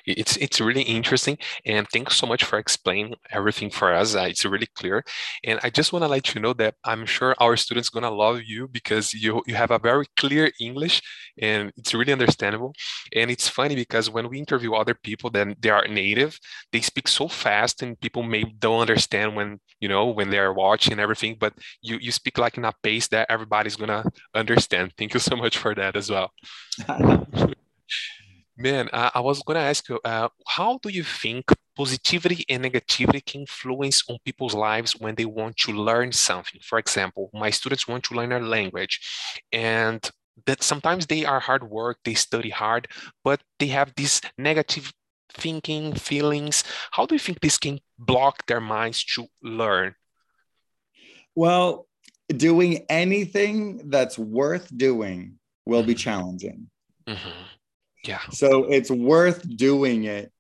it's 0.05 0.38
it's 0.38 0.62
really 0.62 0.81
interesting 0.84 1.38
and 1.65 1.88
thanks 1.89 2.15
so 2.15 2.27
much 2.27 2.43
for 2.43 2.58
explaining 2.60 3.15
everything 3.31 3.69
for 3.69 3.93
us 3.93 4.15
uh, 4.15 4.22
it's 4.22 4.46
really 4.46 4.67
clear 4.75 5.03
and 5.43 5.60
i 5.63 5.69
just 5.69 5.91
want 5.91 6.03
to 6.03 6.08
let 6.08 6.34
you 6.34 6.41
know 6.41 6.53
that 6.53 6.75
i'm 6.86 7.05
sure 7.05 7.36
our 7.39 7.55
students 7.58 7.89
to 7.89 8.10
love 8.10 8.41
you 8.46 8.67
because 8.67 9.13
you 9.13 9.41
you 9.46 9.55
have 9.55 9.72
a 9.72 9.79
very 9.79 10.05
clear 10.17 10.51
english 10.60 11.01
and 11.41 11.72
it's 11.77 11.93
really 11.93 12.13
understandable 12.13 12.74
and 13.13 13.29
it's 13.31 13.48
funny 13.48 13.75
because 13.75 14.10
when 14.10 14.29
we 14.29 14.39
interview 14.39 14.74
other 14.74 14.93
people 14.93 15.29
then 15.29 15.55
they 15.60 15.69
are 15.69 15.88
native 15.88 16.39
they 16.72 16.81
speak 16.81 17.08
so 17.08 17.27
fast 17.27 17.81
and 17.81 18.00
people 18.00 18.24
may 18.24 18.43
don't 18.60 18.81
understand 18.81 19.36
when 19.36 19.60
you 19.79 19.88
know 19.88 20.08
when 20.08 20.29
they're 20.29 20.53
watching 20.53 21.00
everything 21.00 21.36
but 21.39 21.53
you 21.81 21.98
you 22.00 22.12
speak 22.12 22.38
like 22.38 22.58
in 22.58 22.65
a 22.65 22.74
pace 22.84 23.08
that 23.08 23.29
everybody's 23.29 23.75
to 23.89 24.03
understand. 24.36 24.93
Thank 24.98 25.13
you 25.13 25.19
so 25.19 25.36
much 25.36 25.58
for 25.58 25.74
that 25.75 25.96
as 25.96 26.10
well 26.10 26.31
Man, 28.62 28.89
uh, 28.92 29.10
I 29.16 29.22
was 29.22 29.42
going 29.42 29.56
to 29.56 29.62
ask 29.62 29.88
you, 29.88 30.01
uh, 30.04 30.28
how 30.46 30.80
do 30.84 30.89
you 30.89 31.01
think 31.01 31.46
positivity 31.78 32.44
and 32.50 32.66
negativity 32.66 33.25
can 33.25 33.42
influence 33.42 34.04
on 34.10 34.18
people's 34.25 34.54
lives 34.54 34.98
when 35.00 35.16
they 35.16 35.24
want 35.24 35.56
to 35.60 35.72
learn 35.72 36.12
something? 36.12 36.60
For 36.62 36.78
example, 36.78 37.30
my 37.34 37.51
students 37.51 37.88
want 37.88 38.04
to 38.06 38.16
learn 38.16 38.34
a 38.34 38.39
language, 38.39 39.00
and 39.54 40.01
that 40.46 40.62
sometimes 40.62 41.06
they 41.06 41.24
are 41.24 41.39
hard 41.39 41.70
work, 41.70 42.00
they 42.04 42.16
study 42.16 42.50
hard, 42.50 42.89
but 43.24 43.39
they 43.60 43.68
have 43.68 43.94
this 43.96 44.20
negative 44.38 44.92
thinking, 45.32 45.96
feelings. 45.96 46.66
How 46.92 47.06
do 47.06 47.16
you 47.16 47.20
think 47.20 47.39
this 47.39 47.58
can 47.58 47.80
block 47.98 48.46
their 48.46 48.60
minds 48.60 49.06
to 49.16 49.28
learn? 49.42 49.96
Well, 51.34 51.88
doing 52.28 52.86
anything 52.89 53.89
that's 53.89 54.20
worth 54.20 54.70
doing 54.75 55.39
will 55.66 55.84
be 55.84 55.94
mm-hmm. 55.94 56.00
challenging. 56.00 56.70
Mm-hmm. 57.08 57.44
Yeah. 58.06 58.22
So 58.32 58.65
it's 58.65 58.91
worth 58.91 59.46
doing 59.58 60.06
it 60.06 60.32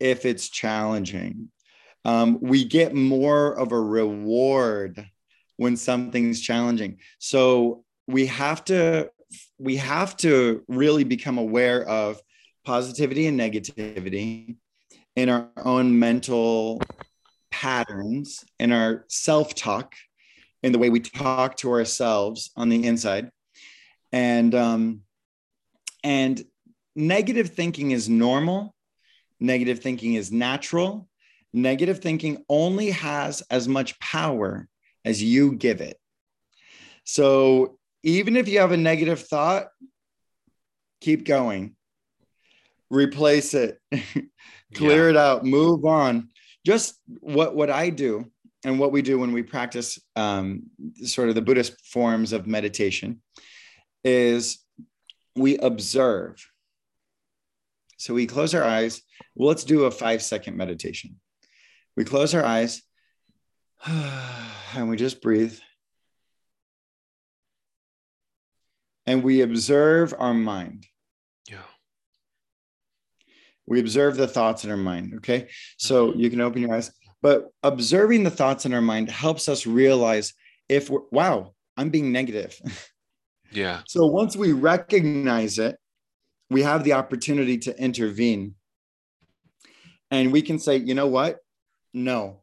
if 0.00 0.24
it's 0.24 0.48
challenging. 0.48 1.50
Um, 2.04 2.38
we 2.40 2.64
get 2.64 2.94
more 2.94 3.56
of 3.58 3.72
a 3.72 3.80
reward 3.80 5.06
when 5.56 5.76
something's 5.76 6.40
challenging. 6.40 6.98
So 7.18 7.84
we 8.06 8.26
have 8.26 8.64
to 8.66 9.10
we 9.58 9.76
have 9.76 10.16
to 10.18 10.62
really 10.68 11.04
become 11.04 11.38
aware 11.38 11.88
of 11.88 12.20
positivity 12.64 13.26
and 13.26 13.38
negativity 13.38 14.56
in 15.16 15.28
our 15.28 15.48
own 15.64 15.98
mental 15.98 16.82
patterns 17.50 18.44
in 18.58 18.72
our 18.72 19.04
self-talk 19.08 19.94
in 20.62 20.72
the 20.72 20.78
way 20.78 20.90
we 20.90 21.00
talk 21.00 21.56
to 21.56 21.70
ourselves 21.70 22.50
on 22.56 22.68
the 22.68 22.84
inside 22.86 23.30
and 24.10 24.54
um 24.54 25.02
and 26.02 26.42
negative 26.94 27.50
thinking 27.50 27.90
is 27.90 28.08
normal, 28.08 28.74
negative 29.40 29.80
thinking 29.80 30.14
is 30.14 30.32
natural. 30.32 31.08
Negative 31.54 31.98
thinking 31.98 32.44
only 32.48 32.90
has 32.90 33.42
as 33.50 33.68
much 33.68 33.98
power 34.00 34.68
as 35.04 35.22
you 35.22 35.52
give 35.52 35.82
it. 35.82 35.98
So 37.04 37.78
even 38.02 38.36
if 38.36 38.48
you 38.48 38.60
have 38.60 38.72
a 38.72 38.76
negative 38.76 39.20
thought, 39.20 39.66
keep 41.00 41.24
going, 41.24 41.76
replace 42.88 43.52
it, 43.52 43.78
clear 44.74 45.04
yeah. 45.04 45.10
it 45.10 45.16
out, 45.16 45.44
move 45.44 45.84
on. 45.84 46.28
Just 46.64 46.94
what, 47.20 47.54
what 47.54 47.68
I 47.68 47.90
do 47.90 48.30
and 48.64 48.78
what 48.78 48.92
we 48.92 49.02
do 49.02 49.18
when 49.18 49.32
we 49.32 49.42
practice 49.42 49.98
um, 50.16 50.62
sort 51.02 51.28
of 51.28 51.34
the 51.34 51.42
Buddhist 51.42 51.74
forms 51.84 52.32
of 52.32 52.46
meditation 52.46 53.20
is 54.04 54.58
we 55.36 55.58
observe 55.58 56.44
so 58.02 58.14
we 58.14 58.26
close 58.26 58.52
our 58.52 58.64
eyes. 58.64 59.00
Well, 59.36 59.46
let's 59.46 59.62
do 59.62 59.84
a 59.84 59.90
five 59.92 60.24
second 60.24 60.56
meditation. 60.56 61.20
We 61.96 62.02
close 62.02 62.34
our 62.34 62.44
eyes 62.44 62.82
and 63.86 64.88
we 64.88 64.96
just 64.96 65.22
breathe. 65.22 65.56
And 69.06 69.22
we 69.22 69.42
observe 69.42 70.12
our 70.18 70.34
mind. 70.34 70.84
Yeah. 71.48 71.58
We 73.66 73.78
observe 73.78 74.16
the 74.16 74.26
thoughts 74.26 74.64
in 74.64 74.72
our 74.72 74.76
mind. 74.76 75.14
Okay. 75.18 75.48
So 75.76 76.08
mm-hmm. 76.08 76.18
you 76.18 76.28
can 76.28 76.40
open 76.40 76.62
your 76.62 76.74
eyes, 76.74 76.90
but 77.20 77.50
observing 77.62 78.24
the 78.24 78.30
thoughts 78.30 78.66
in 78.66 78.74
our 78.74 78.82
mind 78.82 79.10
helps 79.10 79.48
us 79.48 79.64
realize 79.64 80.34
if 80.68 80.90
we're, 80.90 81.02
wow, 81.12 81.54
I'm 81.76 81.90
being 81.90 82.10
negative. 82.10 82.60
Yeah. 83.54 83.82
So 83.86 84.06
once 84.06 84.34
we 84.34 84.52
recognize 84.52 85.58
it, 85.58 85.76
we 86.52 86.62
have 86.62 86.84
the 86.84 86.94
opportunity 86.94 87.58
to 87.58 87.78
intervene. 87.78 88.54
And 90.10 90.32
we 90.32 90.42
can 90.42 90.58
say, 90.58 90.76
you 90.76 90.94
know 90.94 91.06
what? 91.06 91.38
No. 91.94 92.40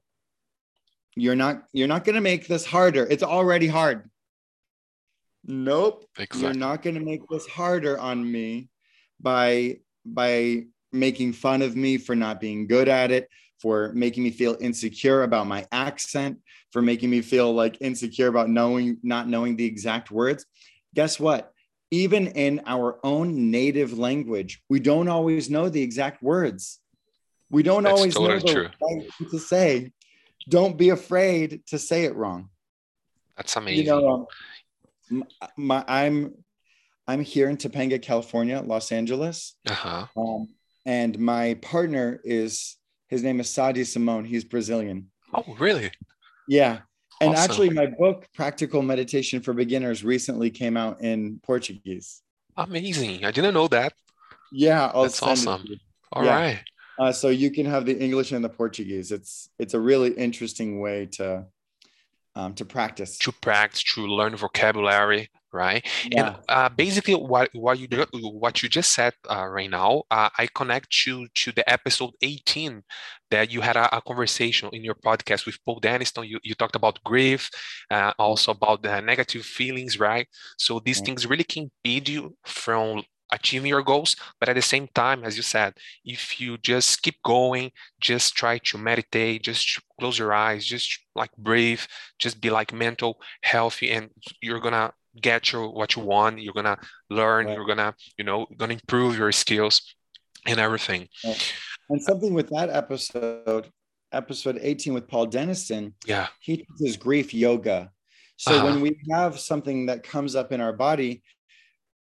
You're 1.15 1.35
not 1.35 1.63
you're 1.73 1.87
not 1.87 2.05
going 2.05 2.15
to 2.15 2.21
make 2.21 2.47
this 2.47 2.65
harder. 2.65 3.05
It's 3.09 3.23
already 3.23 3.67
hard. 3.67 4.09
Nope. 5.45 6.05
Exactly. 6.17 6.41
You're 6.41 6.53
not 6.53 6.81
going 6.81 6.95
to 6.95 7.01
make 7.01 7.21
this 7.29 7.45
harder 7.47 7.99
on 7.99 8.29
me 8.29 8.69
by 9.19 9.79
by 10.05 10.65
making 10.91 11.33
fun 11.33 11.61
of 11.61 11.75
me 11.75 11.97
for 11.97 12.15
not 12.15 12.39
being 12.39 12.67
good 12.67 12.87
at 12.87 13.11
it, 13.11 13.29
for 13.59 13.91
making 13.93 14.23
me 14.23 14.31
feel 14.31 14.57
insecure 14.59 15.23
about 15.23 15.47
my 15.47 15.67
accent, 15.71 16.39
for 16.71 16.81
making 16.81 17.09
me 17.09 17.21
feel 17.21 17.53
like 17.53 17.81
insecure 17.81 18.27
about 18.27 18.49
knowing 18.49 18.97
not 19.03 19.27
knowing 19.27 19.55
the 19.55 19.65
exact 19.65 20.11
words. 20.11 20.45
Guess 20.95 21.19
what? 21.19 21.51
Even 21.91 22.27
in 22.27 22.62
our 22.65 23.00
own 23.03 23.51
native 23.51 23.98
language, 23.98 24.62
we 24.69 24.79
don't 24.79 25.08
always 25.08 25.50
know 25.50 25.69
the 25.69 25.81
exact 25.81 26.22
words. 26.22 26.79
We 27.50 27.63
don't 27.63 27.84
That's 27.84 27.98
always 27.98 28.13
totally 28.13 28.39
know 28.39 28.39
the 28.39 28.53
true. 28.53 28.69
right 28.81 29.29
to 29.31 29.39
say. 29.39 29.91
Don't 30.48 30.77
be 30.77 30.89
afraid 30.89 31.65
to 31.67 31.79
say 31.79 32.05
it 32.05 32.15
wrong. 32.15 32.50
That's 33.36 33.55
amazing. 33.55 33.86
You 33.86 33.91
know, 33.91 34.27
um, 35.12 35.24
my, 35.58 35.84
I'm 35.88 36.34
I'm 37.08 37.22
here 37.22 37.50
in 37.50 37.58
Topanga, 37.58 38.00
California, 38.00 38.62
Los 38.62 38.91
Angeles. 38.91 39.55
Uh-huh. 39.67 40.05
Um, 40.15 40.50
and 40.86 41.17
my 41.17 41.55
partner 41.55 42.22
is 42.24 42.77
his 43.08 43.24
name 43.24 43.39
is 43.39 43.50
Sadi 43.50 43.84
Simone. 43.84 44.25
He's 44.25 44.43
Brazilian. 44.43 45.10
Oh, 45.34 45.55
really? 45.58 45.91
Yeah. 46.48 46.79
And 47.21 47.31
awesome. 47.31 47.51
actually, 47.51 47.69
my 47.71 47.88
book, 47.88 48.27
Practical 48.33 48.81
Meditation 48.81 49.41
for 49.41 49.53
Beginners, 49.53 50.03
recently 50.03 50.49
came 50.49 50.77
out 50.77 51.01
in 51.01 51.39
Portuguese. 51.43 52.21
Amazing. 52.55 53.25
I 53.25 53.31
didn't 53.31 53.53
know 53.53 53.67
that. 53.67 53.93
Yeah. 54.51 54.91
I'll 54.93 55.03
That's 55.03 55.21
awesome. 55.21 55.65
All 56.11 56.23
yeah. 56.23 56.35
right. 56.35 56.59
Uh, 56.99 57.11
so 57.11 57.29
you 57.29 57.49
can 57.49 57.65
have 57.65 57.85
the 57.85 57.97
English 57.97 58.31
and 58.31 58.43
the 58.43 58.49
Portuguese. 58.49 59.11
It's 59.11 59.49
it's 59.57 59.73
a 59.73 59.79
really 59.79 60.11
interesting 60.11 60.81
way 60.81 61.05
to 61.13 61.45
um, 62.35 62.53
to 62.55 62.65
practice. 62.65 63.17
To 63.19 63.31
practice, 63.31 63.83
to 63.95 64.05
learn 64.05 64.35
vocabulary. 64.35 65.29
Right? 65.51 65.85
Yeah. 66.09 66.27
And 66.27 66.35
uh, 66.47 66.69
basically, 66.69 67.15
what 67.15 67.49
what 67.53 67.79
you 67.79 67.87
do, 67.87 68.05
what 68.13 68.61
you 68.61 68.69
just 68.69 68.93
said 68.93 69.13
uh, 69.29 69.47
right 69.47 69.69
now, 69.69 70.03
uh, 70.11 70.29
I 70.37 70.47
connect 70.53 71.05
you 71.05 71.27
to 71.35 71.51
the 71.51 71.67
episode 71.69 72.11
18 72.21 72.83
that 73.31 73.51
you 73.51 73.61
had 73.61 73.77
a, 73.77 73.95
a, 73.95 74.01
conversation 74.01 74.69
in 74.73 74.83
your 74.83 74.95
podcast 74.95 75.45
with 75.45 75.57
Paul 75.65 75.79
Denniston. 75.79 76.27
You 76.27 76.39
you 76.43 76.55
talked 76.55 76.75
about 76.75 77.03
grief, 77.03 77.49
uh, 77.91 78.13
also 78.19 78.51
about 78.51 78.83
the 78.83 79.01
negative 79.01 79.45
feelings, 79.45 79.99
right? 79.99 80.27
So 80.57 80.79
these 80.83 81.01
things 81.01 81.25
really 81.27 81.43
can 81.43 81.69
impede 81.83 82.09
you 82.09 82.35
from 82.45 83.03
achieving 83.31 83.69
your 83.69 83.83
goals 83.83 84.15
but 84.39 84.49
at 84.49 84.55
the 84.55 84.61
same 84.61 84.87
time 84.95 85.23
as 85.23 85.37
you 85.37 85.43
said 85.43 85.73
if 86.03 86.41
you 86.41 86.57
just 86.57 87.01
keep 87.01 87.15
going 87.23 87.71
just 87.99 88.35
try 88.35 88.57
to 88.57 88.77
meditate 88.77 89.43
just 89.43 89.79
close 89.99 90.17
your 90.17 90.33
eyes 90.33 90.65
just 90.65 90.99
like 91.15 91.29
breathe 91.37 91.81
just 92.17 92.41
be 92.41 92.49
like 92.49 92.73
mental 92.73 93.21
healthy 93.43 93.91
and 93.91 94.09
you're 94.41 94.59
gonna 94.59 94.91
get 95.19 95.51
your 95.51 95.69
what 95.69 95.95
you 95.95 96.01
want 96.01 96.39
you're 96.39 96.53
gonna 96.53 96.77
learn 97.09 97.45
right. 97.45 97.55
you're 97.55 97.65
gonna 97.65 97.93
you 98.17 98.23
know 98.23 98.45
gonna 98.57 98.73
improve 98.73 99.17
your 99.17 99.31
skills 99.31 99.95
and 100.45 100.59
everything 100.59 101.07
and 101.89 102.01
something 102.01 102.33
with 102.33 102.49
that 102.49 102.69
episode 102.69 103.69
episode 104.11 104.57
18 104.61 104.93
with 104.93 105.07
paul 105.07 105.27
denniston 105.27 105.93
yeah 106.05 106.27
he 106.39 106.65
teaches 106.77 106.97
grief 106.97 107.33
yoga 107.33 107.91
so 108.38 108.53
uh-huh. 108.55 108.65
when 108.65 108.81
we 108.81 108.97
have 109.11 109.39
something 109.39 109.88
that 109.88 110.03
comes 110.03 110.35
up 110.35 110.51
in 110.51 110.61
our 110.61 110.73
body 110.73 111.21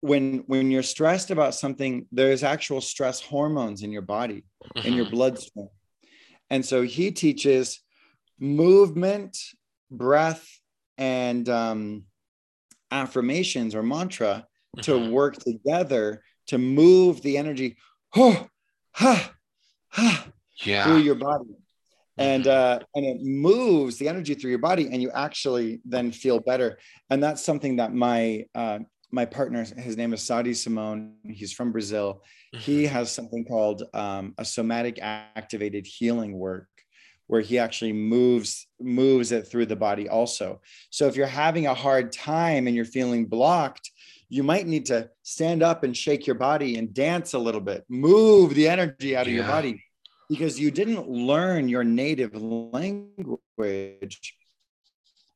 when 0.01 0.43
when 0.47 0.69
you're 0.69 0.83
stressed 0.83 1.31
about 1.31 1.55
something 1.55 2.05
there's 2.11 2.43
actual 2.43 2.81
stress 2.81 3.19
hormones 3.21 3.81
in 3.81 3.91
your 3.91 4.01
body 4.01 4.43
mm-hmm. 4.75 4.87
in 4.87 4.93
your 4.93 5.05
mm-hmm. 5.05 5.15
bloodstream 5.15 5.69
and 6.49 6.65
so 6.65 6.81
he 6.83 7.11
teaches 7.11 7.81
movement 8.39 9.37
breath 9.89 10.47
and 10.97 11.47
um, 11.49 12.03
affirmations 12.91 13.75
or 13.75 13.83
mantra 13.83 14.45
mm-hmm. 14.77 14.81
to 14.81 15.11
work 15.11 15.35
together 15.35 16.23
to 16.47 16.57
move 16.57 17.21
the 17.21 17.37
energy 17.37 17.77
oh, 18.15 18.47
ha, 18.91 19.33
ha, 19.89 20.27
yeah. 20.63 20.85
through 20.85 20.97
your 20.97 21.15
body 21.15 21.49
and 22.17 22.45
mm-hmm. 22.45 22.81
uh, 22.81 22.85
and 22.95 23.05
it 23.05 23.17
moves 23.21 23.97
the 23.97 24.07
energy 24.07 24.33
through 24.33 24.49
your 24.49 24.59
body 24.59 24.89
and 24.91 25.01
you 25.01 25.11
actually 25.11 25.81
then 25.85 26.11
feel 26.11 26.39
better 26.39 26.77
and 27.09 27.21
that's 27.21 27.43
something 27.43 27.75
that 27.75 27.93
my 27.93 28.45
uh, 28.55 28.79
my 29.11 29.25
partner, 29.25 29.63
his 29.63 29.95
name 29.95 30.13
is 30.13 30.21
Sadi 30.21 30.53
Simone. 30.53 31.15
He's 31.23 31.53
from 31.53 31.71
Brazil. 31.71 32.23
He 32.51 32.83
mm-hmm. 32.83 32.93
has 32.93 33.11
something 33.11 33.45
called 33.45 33.83
um, 33.93 34.33
a 34.37 34.45
somatic 34.45 34.99
activated 35.01 35.85
healing 35.85 36.37
work, 36.37 36.67
where 37.27 37.41
he 37.41 37.59
actually 37.59 37.93
moves 37.93 38.67
moves 38.79 39.31
it 39.31 39.47
through 39.47 39.65
the 39.65 39.75
body 39.75 40.09
also. 40.09 40.61
So 40.89 41.07
if 41.07 41.15
you're 41.15 41.27
having 41.27 41.67
a 41.67 41.73
hard 41.73 42.11
time 42.11 42.67
and 42.67 42.75
you're 42.75 42.85
feeling 42.85 43.25
blocked, 43.25 43.91
you 44.29 44.43
might 44.43 44.67
need 44.67 44.87
to 44.87 45.09
stand 45.23 45.63
up 45.63 45.83
and 45.83 45.95
shake 45.95 46.25
your 46.25 46.35
body 46.35 46.77
and 46.77 46.93
dance 46.93 47.33
a 47.33 47.39
little 47.39 47.61
bit, 47.61 47.85
move 47.89 48.55
the 48.55 48.67
energy 48.67 49.15
out 49.15 49.27
of 49.27 49.33
yeah. 49.33 49.39
your 49.39 49.47
body, 49.47 49.83
because 50.29 50.59
you 50.59 50.71
didn't 50.71 51.09
learn 51.09 51.69
your 51.69 51.83
native 51.83 52.33
language 52.35 53.13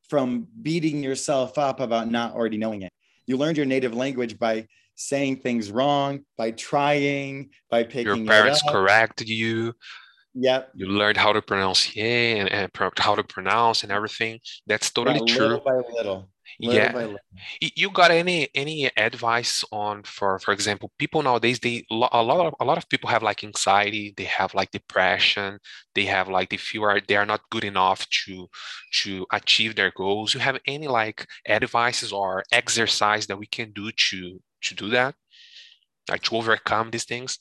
from 0.08 0.46
beating 0.60 1.02
yourself 1.02 1.56
up 1.56 1.80
about 1.80 2.10
not 2.10 2.34
already 2.34 2.58
knowing 2.58 2.82
it 2.82 2.92
you 3.26 3.36
learned 3.36 3.56
your 3.56 3.66
native 3.66 3.94
language 3.94 4.38
by 4.38 4.66
saying 4.94 5.36
things 5.36 5.70
wrong, 5.70 6.20
by 6.36 6.50
trying, 6.50 7.50
by 7.70 7.82
picking 7.82 8.24
your 8.24 8.26
parents 8.26 8.62
corrected 8.68 9.28
you. 9.28 9.74
Yep. 10.34 10.70
You 10.74 10.86
learned 10.86 11.18
how 11.18 11.32
to 11.32 11.42
pronounce 11.42 11.94
yeah 11.94 12.04
and, 12.04 12.48
and 12.50 12.70
how 12.98 13.14
to 13.14 13.22
pronounce 13.22 13.82
and 13.82 13.92
everything. 13.92 14.40
That's 14.66 14.90
totally 14.90 15.20
yeah, 15.26 15.34
true. 15.34 15.46
Little 15.48 15.64
by 15.64 15.74
little. 15.94 16.28
Little 16.58 16.74
yeah. 16.74 16.92
By 16.92 17.04
little. 17.04 17.18
You 17.60 17.90
got 17.90 18.10
any 18.10 18.48
any 18.54 18.90
advice 18.96 19.62
on 19.70 20.02
for 20.04 20.38
for 20.38 20.52
example, 20.52 20.90
people 20.98 21.22
nowadays 21.22 21.58
they 21.60 21.84
a 21.90 21.94
lot 21.94 22.46
of 22.46 22.54
a 22.60 22.64
lot 22.64 22.78
of 22.78 22.88
people 22.88 23.10
have 23.10 23.22
like 23.22 23.44
anxiety, 23.44 24.14
they 24.16 24.24
have 24.24 24.54
like 24.54 24.70
depression, 24.70 25.58
they 25.94 26.04
have 26.06 26.28
like 26.28 26.48
they 26.48 26.56
feel 26.56 26.84
are 26.84 27.00
they 27.06 27.16
are 27.16 27.26
not 27.26 27.48
good 27.50 27.64
enough 27.64 28.08
to 28.24 28.48
to 29.02 29.26
achieve 29.32 29.74
their 29.76 29.92
goals. 29.94 30.32
You 30.32 30.40
have 30.40 30.58
any 30.66 30.88
like 30.88 31.26
advices 31.46 32.10
or 32.12 32.42
exercise 32.52 33.26
that 33.26 33.38
we 33.38 33.46
can 33.46 33.72
do 33.72 33.90
to 34.10 34.40
to 34.62 34.74
do 34.74 34.88
that? 34.90 35.14
Like 36.08 36.22
to 36.22 36.36
overcome 36.36 36.90
these 36.90 37.04
things? 37.04 37.38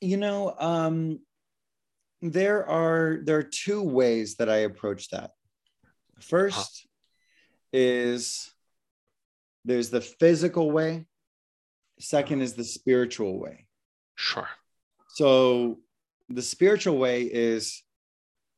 You 0.00 0.16
know, 0.16 0.54
um 0.58 1.20
there 2.22 2.66
are 2.66 3.20
there 3.22 3.38
are 3.38 3.42
two 3.42 3.82
ways 3.82 4.36
that 4.36 4.48
I 4.48 4.58
approach 4.58 5.10
that. 5.10 5.30
First 6.20 6.86
is 7.72 8.50
there's 9.64 9.90
the 9.90 10.00
physical 10.00 10.70
way. 10.70 11.06
Second 12.00 12.42
is 12.42 12.54
the 12.54 12.64
spiritual 12.64 13.38
way. 13.38 13.66
Sure. 14.16 14.48
So 15.08 15.78
the 16.28 16.42
spiritual 16.42 16.98
way 16.98 17.22
is 17.22 17.82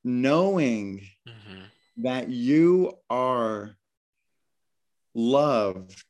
knowing 0.05 1.03
mm-hmm. 1.29 1.63
that 1.99 2.29
you 2.29 2.99
are 3.09 3.77
loved 5.15 6.05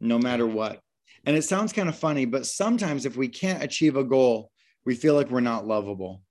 no 0.00 0.18
matter 0.18 0.46
what. 0.46 0.80
And 1.24 1.36
it 1.36 1.42
sounds 1.42 1.72
kind 1.72 1.88
of 1.88 1.96
funny, 1.96 2.24
but 2.24 2.46
sometimes 2.46 3.06
if 3.06 3.16
we 3.16 3.28
can't 3.28 3.62
achieve 3.62 3.96
a 3.96 4.04
goal, 4.04 4.50
we 4.84 4.94
feel 4.94 5.14
like 5.14 5.30
we're 5.30 5.40
not 5.40 5.66
lovable 5.66 6.22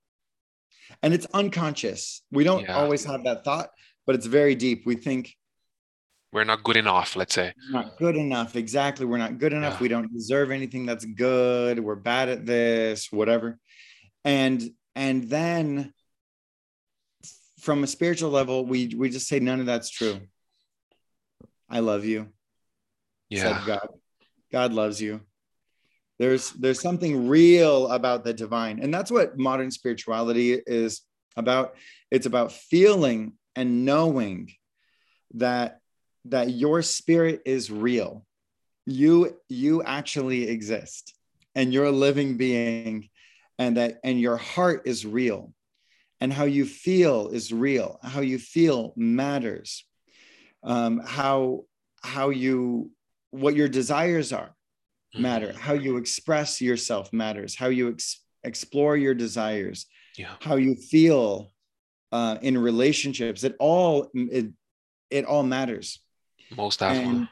and 1.02 1.14
it's 1.14 1.26
unconscious. 1.34 2.22
We 2.30 2.44
don't 2.44 2.62
yeah. 2.62 2.76
always 2.76 3.04
have 3.04 3.24
that 3.24 3.44
thought, 3.44 3.70
but 4.06 4.14
it's 4.14 4.26
very 4.26 4.54
deep. 4.54 4.84
We 4.86 4.96
think 4.96 5.34
we're 6.32 6.44
not 6.44 6.62
good 6.62 6.76
enough, 6.76 7.14
let's 7.14 7.34
say. 7.34 7.52
Not 7.70 7.98
good 7.98 8.16
enough. 8.16 8.56
Exactly. 8.56 9.04
We're 9.04 9.18
not 9.18 9.38
good 9.38 9.52
enough. 9.52 9.74
Yeah. 9.74 9.82
We 9.82 9.88
don't 9.88 10.12
deserve 10.12 10.50
anything 10.50 10.86
that's 10.86 11.04
good. 11.04 11.78
We're 11.78 11.94
bad 11.94 12.28
at 12.30 12.46
this, 12.46 13.12
whatever. 13.12 13.58
And 14.24 14.62
and 14.94 15.28
then 15.28 15.92
from 17.60 17.84
a 17.84 17.86
spiritual 17.86 18.30
level, 18.30 18.64
we 18.64 18.94
we 18.96 19.10
just 19.10 19.28
say 19.28 19.40
none 19.40 19.60
of 19.60 19.66
that's 19.66 19.90
true. 19.90 20.20
I 21.68 21.80
love 21.80 22.04
you. 22.04 22.28
Yeah. 23.28 23.62
God. 23.66 23.88
God 24.50 24.72
loves 24.74 25.00
you 25.00 25.22
there's 26.22 26.50
there's 26.52 26.80
something 26.80 27.26
real 27.26 27.88
about 27.88 28.22
the 28.22 28.32
divine. 28.32 28.78
And 28.78 28.94
that's 28.94 29.10
what 29.10 29.36
modern 29.36 29.72
spirituality 29.72 30.52
is 30.52 31.02
about. 31.36 31.74
It's 32.12 32.26
about 32.26 32.52
feeling 32.52 33.32
and 33.56 33.84
knowing 33.84 34.52
that 35.34 35.80
that 36.26 36.50
your 36.50 36.80
spirit 36.82 37.42
is 37.44 37.72
real. 37.72 38.24
You 38.86 39.36
you 39.48 39.82
actually 39.82 40.48
exist 40.48 41.12
and 41.56 41.72
you're 41.72 41.86
a 41.86 41.90
living 41.90 42.36
being 42.36 43.08
and 43.58 43.76
that 43.76 43.98
and 44.04 44.20
your 44.20 44.36
heart 44.36 44.82
is 44.86 45.04
real. 45.04 45.52
And 46.20 46.32
how 46.32 46.44
you 46.44 46.66
feel 46.66 47.30
is 47.30 47.52
real. 47.52 47.98
How 48.00 48.20
you 48.20 48.38
feel 48.38 48.92
matters. 48.94 49.84
Um, 50.62 51.00
how 51.04 51.64
how 52.00 52.30
you 52.30 52.92
what 53.32 53.56
your 53.56 53.68
desires 53.68 54.32
are 54.32 54.54
matter. 55.14 55.48
Mm-hmm. 55.48 55.58
how 55.58 55.74
you 55.74 55.96
express 55.96 56.60
yourself 56.60 57.12
matters. 57.12 57.54
How 57.54 57.68
you 57.68 57.90
ex- 57.90 58.20
explore 58.44 58.96
your 58.96 59.14
desires. 59.14 59.86
Yeah. 60.16 60.34
how 60.40 60.56
you 60.56 60.74
feel 60.74 61.52
uh, 62.12 62.36
in 62.42 62.58
relationships. 62.58 63.44
It 63.44 63.56
all 63.58 64.10
it, 64.14 64.52
it 65.10 65.24
all 65.24 65.42
matters. 65.42 66.00
Most 66.54 66.80
definitely. 66.80 67.10
And, 67.10 67.28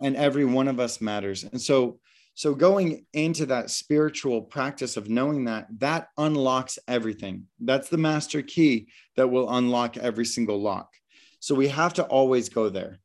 and 0.00 0.16
every 0.16 0.44
one 0.44 0.66
of 0.66 0.80
us 0.80 1.00
matters. 1.00 1.44
And 1.44 1.60
so 1.60 2.00
so 2.34 2.52
going 2.54 3.06
into 3.12 3.46
that 3.46 3.70
spiritual 3.70 4.42
practice 4.42 4.96
of 4.96 5.08
knowing 5.08 5.44
that 5.44 5.68
that 5.78 6.08
unlocks 6.18 6.80
everything. 6.88 7.44
That's 7.60 7.88
the 7.88 7.98
master 7.98 8.42
key 8.42 8.88
that 9.16 9.28
will 9.28 9.48
unlock 9.56 9.96
every 9.96 10.24
single 10.24 10.60
lock. 10.60 10.92
So 11.38 11.54
we 11.54 11.68
have 11.68 11.94
to 11.94 12.02
always 12.02 12.48
go 12.48 12.68
there. 12.68 12.98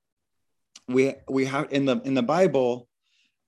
We 0.88 1.14
we 1.30 1.46
have 1.46 1.72
in 1.72 1.86
the 1.86 2.02
in 2.04 2.16
the 2.16 2.24
bible 2.24 2.89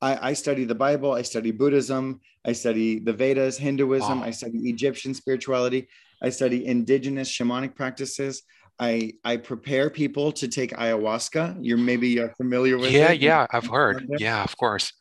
I, 0.01 0.29
I, 0.29 0.33
study 0.33 0.65
the 0.65 0.75
Bible, 0.75 1.11
I 1.13 1.21
study 1.21 1.51
Buddhism, 1.51 2.21
I 2.43 2.53
study 2.53 2.99
the 2.99 3.13
Vedas, 3.13 3.57
Hinduism, 3.57 4.19
wow. 4.19 4.25
I 4.25 4.31
study 4.31 4.57
Egyptian 4.69 5.13
spirituality, 5.13 5.87
I 6.21 6.29
study 6.29 6.65
indigenous 6.65 7.29
shamanic 7.29 7.75
practices. 7.75 8.43
I, 8.79 9.13
I 9.23 9.37
prepare 9.37 9.91
people 9.91 10.31
to 10.31 10.47
take 10.47 10.71
ayahuasca. 10.71 11.57
You're 11.61 11.77
maybe 11.77 12.19
uh, 12.19 12.29
familiar 12.35 12.79
with 12.79 12.91
yeah, 12.91 13.11
it. 13.11 13.21
Yeah, 13.21 13.45
I've 13.51 13.67
heard. 13.67 14.07
Yeah, 14.17 14.43
of 14.43 14.57
course. 14.57 14.91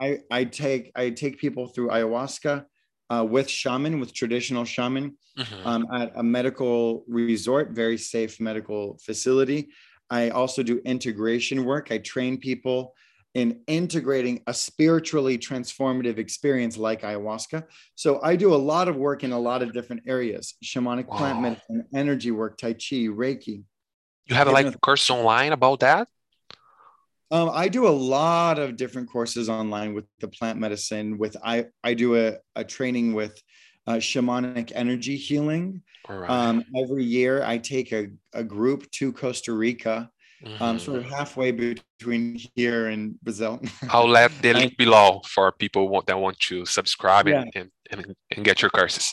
I, 0.00 0.18
I 0.30 0.44
take 0.44 0.92
I 0.94 1.10
take 1.10 1.38
people 1.38 1.68
through 1.68 1.88
ayahuasca 1.88 2.64
uh, 3.10 3.26
with 3.28 3.48
shaman, 3.48 4.00
with 4.00 4.12
traditional 4.12 4.64
shaman 4.64 5.16
mm-hmm. 5.38 5.66
um, 5.66 5.86
at 5.92 6.12
a 6.16 6.22
medical 6.22 7.04
resort, 7.08 7.70
very 7.70 7.98
safe 7.98 8.40
medical 8.40 8.98
facility. 9.04 9.68
I 10.10 10.30
also 10.30 10.62
do 10.62 10.78
integration 10.84 11.64
work. 11.64 11.88
I 11.90 11.98
train 11.98 12.38
people 12.38 12.94
in 13.34 13.60
integrating 13.66 14.42
a 14.46 14.54
spiritually 14.54 15.36
transformative 15.36 16.18
experience 16.18 16.76
like 16.76 17.02
ayahuasca. 17.02 17.64
So 17.96 18.20
I 18.22 18.36
do 18.36 18.54
a 18.54 18.56
lot 18.56 18.88
of 18.88 18.96
work 18.96 19.24
in 19.24 19.32
a 19.32 19.38
lot 19.38 19.62
of 19.62 19.72
different 19.72 20.02
areas 20.06 20.54
shamanic 20.64 21.06
wow. 21.06 21.18
plant 21.18 21.42
medicine, 21.42 21.84
energy 21.92 22.30
work, 22.30 22.56
Tai 22.56 22.74
Chi, 22.74 23.08
Reiki. 23.10 23.64
You 24.26 24.36
have 24.36 24.48
a 24.48 24.52
like 24.52 24.80
course 24.80 25.10
online 25.10 25.52
about 25.52 25.80
that? 25.80 26.08
Um, 27.30 27.50
I 27.52 27.68
do 27.68 27.88
a 27.88 27.90
lot 27.90 28.58
of 28.58 28.76
different 28.76 29.10
courses 29.10 29.48
online 29.48 29.92
with 29.92 30.04
the 30.20 30.28
plant 30.28 30.58
medicine. 30.58 31.18
With 31.18 31.36
I, 31.42 31.66
I 31.82 31.94
do 31.94 32.16
a, 32.16 32.36
a 32.54 32.64
training 32.64 33.12
with 33.12 33.40
uh, 33.86 33.94
shamanic 33.94 34.72
energy 34.74 35.16
healing. 35.16 35.82
Right. 36.08 36.30
Um, 36.30 36.64
every 36.76 37.04
year, 37.04 37.42
I 37.42 37.58
take 37.58 37.92
a, 37.92 38.08
a 38.32 38.44
group 38.44 38.90
to 38.92 39.12
Costa 39.12 39.52
Rica, 39.52 40.10
um, 40.60 40.76
Mhm. 40.76 40.80
sort 40.80 40.98
of 40.98 41.04
halfway 41.10 41.50
between 41.52 42.38
here 42.54 42.88
and 42.88 43.18
Brazil. 43.22 43.60
I'll 43.94 44.08
let 44.08 44.30
the 44.42 44.52
link 44.52 44.76
below 44.76 45.20
for 45.26 45.52
people 45.52 46.02
that 46.06 46.18
want 46.18 46.38
to 46.48 46.64
subscribe 46.66 47.28
Yeah. 47.28 47.44
and, 47.54 47.70
and, 47.90 48.00
and, 48.06 48.14
and 48.36 48.44
get 48.44 48.60
your 48.62 48.70
courses. 48.70 49.12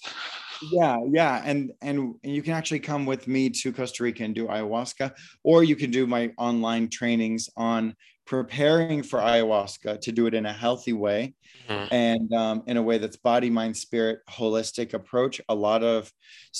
yeah 0.71 0.97
yeah 1.11 1.41
and 1.43 1.71
and 1.81 1.97
you 2.21 2.43
can 2.43 2.53
actually 2.53 2.79
come 2.79 3.03
with 3.07 3.23
me 3.27 3.49
to 3.49 3.73
costa 3.73 4.03
rica 4.03 4.23
and 4.23 4.35
do 4.35 4.45
ayahuasca 4.45 5.07
or 5.43 5.63
you 5.63 5.75
can 5.75 5.89
do 5.89 6.05
my 6.05 6.23
online 6.37 6.85
trainings 6.87 7.49
on 7.57 7.95
preparing 8.35 9.03
for 9.03 9.19
ayahuasca 9.19 9.99
to 9.99 10.09
do 10.13 10.25
it 10.25 10.33
in 10.33 10.45
a 10.45 10.53
healthy 10.53 10.93
way 10.93 11.33
Mhm. 11.69 11.87
and 11.91 12.33
um, 12.33 12.63
in 12.65 12.77
a 12.77 12.81
way 12.89 12.97
that's 12.97 13.17
body 13.17 13.49
mind 13.49 13.75
spirit 13.75 14.19
holistic 14.29 14.93
approach 14.93 15.41
a 15.49 15.55
lot 15.67 15.83
of 15.83 16.09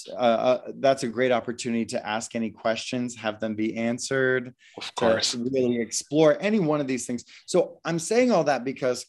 uh, 0.09 0.39
uh, 0.49 0.61
that's 0.85 1.03
a 1.03 1.07
great 1.07 1.31
opportunity 1.31 1.85
to 1.85 1.99
ask 2.15 2.35
any 2.35 2.51
questions 2.51 3.15
have 3.15 3.39
them 3.39 3.53
be 3.55 3.69
answered 3.77 4.53
Of 4.77 4.93
course. 4.95 5.33
really 5.33 5.79
explore 5.87 6.31
any 6.41 6.59
one 6.59 6.81
of 6.83 6.87
these 6.91 7.05
things. 7.07 7.23
So 7.45 7.57
I'm 7.85 7.99
saying 7.99 8.31
all 8.33 8.43
that 8.51 8.63
because 8.65 9.05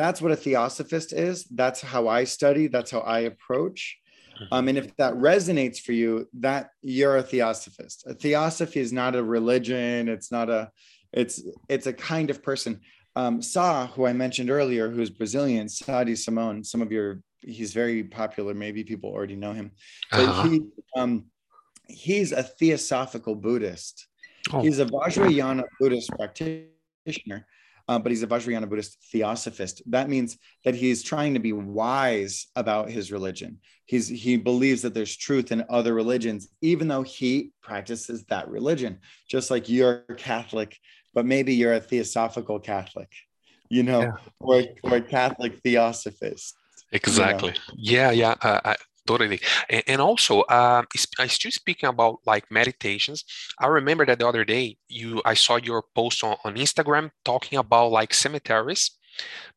that's 0.00 0.20
what 0.20 0.32
a 0.32 0.36
theosophist 0.44 1.10
is. 1.14 1.44
That's 1.62 1.80
how 1.80 2.02
I 2.08 2.24
study. 2.24 2.64
That's 2.74 2.90
how 2.90 3.00
I 3.16 3.20
approach. 3.32 3.80
Um, 4.52 4.68
and 4.68 4.76
if 4.76 4.94
that 4.96 5.14
resonates 5.14 5.78
for 5.80 5.92
you, 6.00 6.28
that 6.46 6.62
you're 6.82 7.16
a 7.16 7.22
theosophist. 7.22 8.04
A 8.06 8.12
theosophy 8.12 8.80
is 8.86 8.92
not 8.92 9.16
a 9.16 9.22
religion. 9.38 10.08
It's 10.16 10.30
not 10.30 10.50
a. 10.50 10.70
It's 11.12 11.42
it's 11.68 11.86
a 11.86 11.92
kind 11.92 12.30
of 12.30 12.42
person. 12.42 12.80
Um, 13.14 13.40
Sa, 13.40 13.86
who 13.86 14.06
I 14.06 14.12
mentioned 14.12 14.50
earlier, 14.50 14.90
who's 14.90 15.08
Brazilian, 15.10 15.68
Sadi 15.68 16.14
Simone. 16.14 16.62
Some 16.62 16.82
of 16.82 16.92
your 16.92 17.22
he's 17.40 17.72
very 17.72 18.04
popular. 18.04 18.52
Maybe 18.54 18.84
people 18.84 19.10
already 19.10 19.36
know 19.36 19.52
him. 19.52 19.70
But 20.10 20.28
Uh-huh. 20.28 20.48
he 20.48 20.60
um, 20.96 21.26
he's 21.88 22.32
a 22.32 22.42
theosophical 22.42 23.34
Buddhist. 23.34 24.06
Oh. 24.52 24.60
He's 24.60 24.78
a 24.80 24.86
Vajrayana 24.86 25.64
Buddhist 25.80 26.10
practitioner, 26.10 27.46
uh, 27.88 27.98
but 27.98 28.10
he's 28.10 28.22
a 28.22 28.26
Vajrayana 28.26 28.68
Buddhist 28.68 28.98
theosophist. 29.12 29.82
That 29.86 30.08
means 30.08 30.38
that 30.64 30.74
he's 30.74 31.02
trying 31.02 31.34
to 31.34 31.40
be 31.40 31.52
wise 31.52 32.46
about 32.56 32.90
his 32.90 33.12
religion. 33.12 33.58
He's 33.84 34.08
he 34.08 34.36
believes 34.36 34.82
that 34.82 34.94
there's 34.94 35.16
truth 35.16 35.52
in 35.52 35.64
other 35.70 35.94
religions, 35.94 36.48
even 36.60 36.88
though 36.88 37.02
he 37.02 37.52
practices 37.62 38.24
that 38.24 38.48
religion. 38.48 38.98
Just 39.28 39.50
like 39.50 39.68
you're 39.68 40.00
Catholic, 40.16 40.76
but 41.14 41.24
maybe 41.24 41.54
you're 41.54 41.74
a 41.74 41.80
theosophical 41.80 42.58
Catholic, 42.58 43.12
you 43.68 43.84
know, 43.84 44.00
Yeah. 44.00 44.12
or 44.40 44.64
or 44.82 44.96
a 44.96 45.00
Catholic 45.00 45.60
theosophist. 45.60 46.54
Exactly. 46.92 47.54
Yeah, 47.76 48.10
yeah, 48.10 48.34
uh, 48.42 48.60
I, 48.64 48.76
totally. 49.06 49.40
And, 49.70 49.82
and 49.86 50.00
also, 50.00 50.42
uh, 50.42 50.82
is- 50.94 51.06
I 51.18 51.26
still 51.28 51.50
speaking 51.50 51.88
about 51.88 52.18
like 52.26 52.50
meditations. 52.50 53.24
I 53.58 53.66
remember 53.68 54.04
that 54.06 54.18
the 54.18 54.28
other 54.28 54.44
day 54.44 54.78
you, 54.88 55.22
I 55.24 55.34
saw 55.34 55.56
your 55.56 55.84
post 55.94 56.22
on, 56.24 56.36
on 56.44 56.56
Instagram 56.56 57.10
talking 57.24 57.58
about 57.58 57.92
like 57.92 58.14
cemeteries 58.14 58.90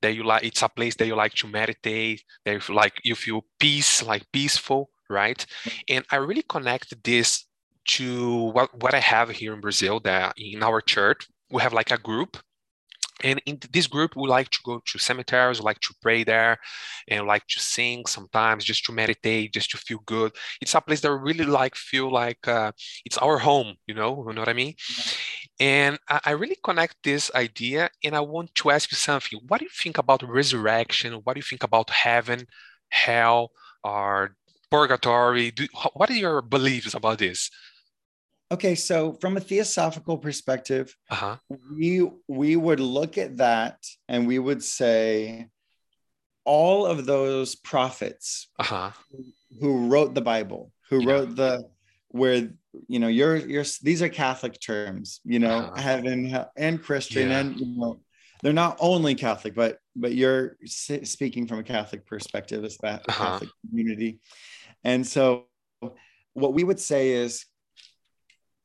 that 0.01 0.13
you 0.15 0.23
like. 0.23 0.43
It's 0.43 0.61
a 0.61 0.69
place 0.69 0.95
that 0.95 1.07
you 1.07 1.15
like 1.15 1.33
to 1.35 1.47
meditate. 1.47 2.23
That 2.45 2.67
you 2.67 2.75
like 2.75 2.93
you 3.03 3.15
feel 3.15 3.45
peace, 3.59 4.03
like 4.03 4.31
peaceful, 4.31 4.89
right? 5.09 5.45
And 5.89 6.05
I 6.11 6.17
really 6.17 6.43
connect 6.47 7.03
this 7.03 7.45
to 7.85 8.35
what 8.53 8.69
what 8.81 8.93
I 8.93 8.99
have 8.99 9.29
here 9.29 9.53
in 9.53 9.61
Brazil. 9.61 9.99
That 10.01 10.33
in 10.37 10.63
our 10.63 10.81
church 10.81 11.27
we 11.51 11.61
have 11.61 11.73
like 11.73 11.91
a 11.91 11.97
group. 11.97 12.37
And 13.23 13.41
in 13.45 13.59
this 13.71 13.87
group, 13.87 14.15
we 14.15 14.27
like 14.27 14.49
to 14.49 14.59
go 14.63 14.81
to 14.85 14.99
cemeteries, 14.99 15.59
we 15.59 15.65
like 15.65 15.79
to 15.81 15.93
pray 16.01 16.23
there, 16.23 16.57
and 17.07 17.27
like 17.27 17.45
to 17.47 17.59
sing 17.59 18.05
sometimes 18.05 18.63
just 18.63 18.85
to 18.85 18.91
meditate 18.91 19.53
just 19.53 19.71
to 19.71 19.77
feel 19.77 19.99
good. 20.05 20.31
It's 20.61 20.75
a 20.75 20.81
place 20.81 21.01
that 21.01 21.11
we 21.11 21.33
really 21.33 21.45
like 21.45 21.75
feel 21.75 22.11
like 22.11 22.47
uh, 22.47 22.71
it's 23.05 23.17
our 23.17 23.37
home 23.37 23.75
you 23.87 23.93
know 23.93 24.25
you 24.27 24.33
know 24.33 24.41
what 24.41 24.49
i 24.49 24.53
mean? 24.53 24.73
And 25.59 25.97
I, 26.07 26.19
I 26.25 26.31
really 26.31 26.57
connect 26.63 26.97
this 27.03 27.31
idea 27.35 27.89
and 28.03 28.15
i 28.15 28.19
want 28.21 28.53
to 28.55 28.71
ask 28.71 28.91
you 28.91 28.97
something. 28.97 29.39
What 29.47 29.59
do 29.59 29.65
you 29.65 29.71
think 29.73 29.97
about 29.97 30.23
resurrection? 30.23 31.13
What 31.23 31.33
do 31.33 31.39
you 31.39 31.43
think 31.43 31.63
about 31.63 31.89
heaven 31.89 32.47
hell 32.89 33.51
or 33.83 34.35
purgatory? 34.71 35.51
Do, 35.51 35.67
what 35.93 36.09
are 36.09 36.13
your 36.13 36.41
beliefs 36.41 36.93
about 36.93 37.19
this 37.19 37.49
Okay, 38.51 38.75
so 38.75 39.13
from 39.21 39.37
a 39.37 39.39
theosophical 39.39 40.17
perspective, 40.17 40.95
uh-huh 41.09 41.37
we 41.75 42.07
we 42.27 42.55
would 42.55 42.79
look 42.79 43.17
at 43.17 43.37
that 43.37 43.77
and 44.07 44.27
we 44.27 44.37
would 44.37 44.63
say 44.63 45.47
all 46.45 46.85
of 46.85 47.05
those 47.07 47.55
prophets 47.55 48.49
uh-huh 48.59 48.91
who 49.59 49.87
wrote 49.87 50.13
the 50.13 50.21
bible 50.21 50.71
who 50.89 50.99
Yeah. 51.01 51.07
wrote 51.07 51.35
the 51.35 51.63
where 52.09 52.51
you 52.87 52.99
know 52.99 53.07
you're 53.07 53.37
you're 53.37 53.65
these 53.81 54.03
are 54.03 54.09
catholic 54.09 54.59
terms 54.59 55.21
you 55.23 55.39
know 55.39 55.57
Uh-huh. 55.57 55.81
heaven 55.81 56.45
and 56.55 56.83
christian 56.83 57.29
Yeah. 57.29 57.39
and 57.39 57.59
you 57.59 57.65
know 57.75 57.99
they're 58.43 58.53
not 58.53 58.77
only 58.79 59.15
catholic 59.15 59.55
but 59.55 59.79
but 59.95 60.13
you're 60.13 60.55
speaking 60.65 61.47
from 61.47 61.57
a 61.59 61.63
catholic 61.63 62.05
perspective 62.05 62.63
as 62.63 62.77
that 62.83 63.01
Uh-huh. 63.09 63.25
catholic 63.25 63.49
community 63.67 64.19
and 64.83 65.05
so 65.05 65.47
what 66.33 66.53
we 66.53 66.63
would 66.63 66.79
say 66.79 67.09
is 67.09 67.45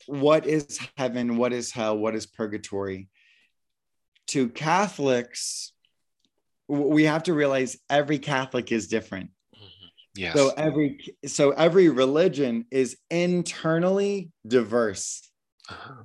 what 0.07 0.47
is 0.47 0.79
heaven 0.97 1.37
what 1.37 1.53
is 1.53 1.71
hell 1.71 1.97
what 1.97 2.15
is 2.15 2.27
purgatory 2.27 3.09
to 4.27 4.49
catholics 4.49 5.73
we 6.69 7.05
have 7.05 7.23
to 7.23 7.35
realize 7.35 7.77
every 7.91 8.19
catholic 8.19 8.73
is 8.73 8.89
different 8.89 9.31
Mhm. 9.55 9.89
yes 10.15 10.35
so 10.35 10.51
every 10.57 11.17
so 11.27 11.51
every 11.53 11.89
religion 11.89 12.67
is 12.71 12.97
internally 13.11 14.31
diverse 14.47 15.31
uh-huh. 15.69 16.05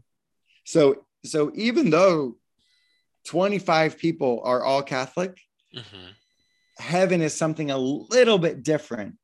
so 0.65 1.05
so 1.25 1.51
even 1.55 1.89
though 1.89 2.37
25 3.25 3.97
people 3.97 4.41
are 4.43 4.63
all 4.63 4.83
catholic 4.83 5.39
Mhm. 5.75 6.13
heaven 6.77 7.21
is 7.21 7.35
something 7.35 7.71
a 7.71 7.77
little 7.77 8.37
bit 8.37 8.63
different 8.63 9.15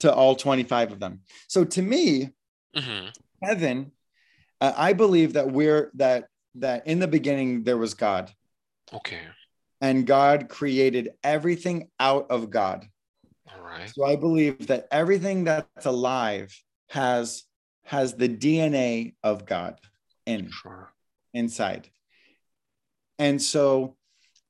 to 0.00 0.12
all 0.12 0.34
25 0.36 0.92
of 0.92 1.00
them 1.00 1.22
so 1.48 1.64
to 1.64 1.82
me 1.82 2.30
Mhm. 2.76 3.12
Heaven 3.42 3.92
uh, 4.60 4.72
i 4.76 4.92
believe 4.92 5.34
that 5.34 5.50
we're 5.50 5.90
that 5.94 6.28
that 6.60 6.86
in 6.86 6.98
the 6.98 7.08
beginning 7.08 7.62
there 7.62 7.78
was 7.78 7.94
god. 7.94 8.32
Okay. 8.92 9.20
And 9.80 10.06
god 10.06 10.48
created 10.48 11.10
everything 11.22 11.88
out 12.00 12.30
of 12.30 12.50
god. 12.50 12.86
All 13.52 13.62
right. 13.62 13.90
So 13.94 14.04
i 14.04 14.16
believe 14.16 14.66
that 14.68 14.88
everything 14.90 15.44
that's 15.44 15.86
alive 15.86 16.56
has 16.90 17.44
has 17.84 18.14
the 18.14 18.28
dna 18.28 19.14
of 19.22 19.46
god 19.46 19.78
in 20.26 20.50
sure. 20.50 20.92
inside. 21.32 21.88
And 23.18 23.40
so 23.40 23.96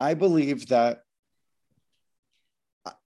i 0.00 0.14
believe 0.14 0.68
that 0.68 1.02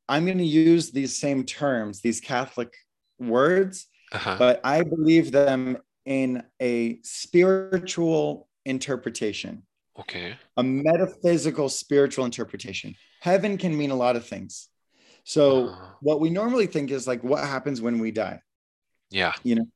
i'm 0.08 0.26
going 0.26 0.38
to 0.38 0.44
use 0.44 0.90
these 0.90 1.18
same 1.18 1.44
terms 1.44 2.00
these 2.00 2.20
catholic 2.20 2.74
words 3.18 3.86
uh-huh 4.12 4.36
but 4.38 4.60
I 4.64 4.82
believe 4.82 5.32
them 5.32 5.78
in 6.04 6.42
a 6.60 6.98
spiritual 7.02 8.48
interpretation, 8.64 9.62
okay 9.98 10.36
a 10.56 10.62
metaphysical 10.62 11.68
spiritual 11.68 12.24
interpretation. 12.24 12.94
Heaven 13.20 13.56
can 13.58 13.76
mean 13.76 13.90
a 13.90 13.94
lot 13.96 14.16
of 14.16 14.24
things. 14.26 14.68
So, 15.24 15.68
Uh-huh. 15.68 15.94
what 16.00 16.18
we 16.20 16.30
normally 16.30 16.66
think 16.66 16.90
is 16.90 17.06
like 17.06 17.22
what 17.22 17.42
happens 17.44 17.80
when 17.80 17.98
we 18.00 18.10
die, 18.10 18.40
yeah 19.10 19.34
you 19.44 19.54
know? 19.56 19.66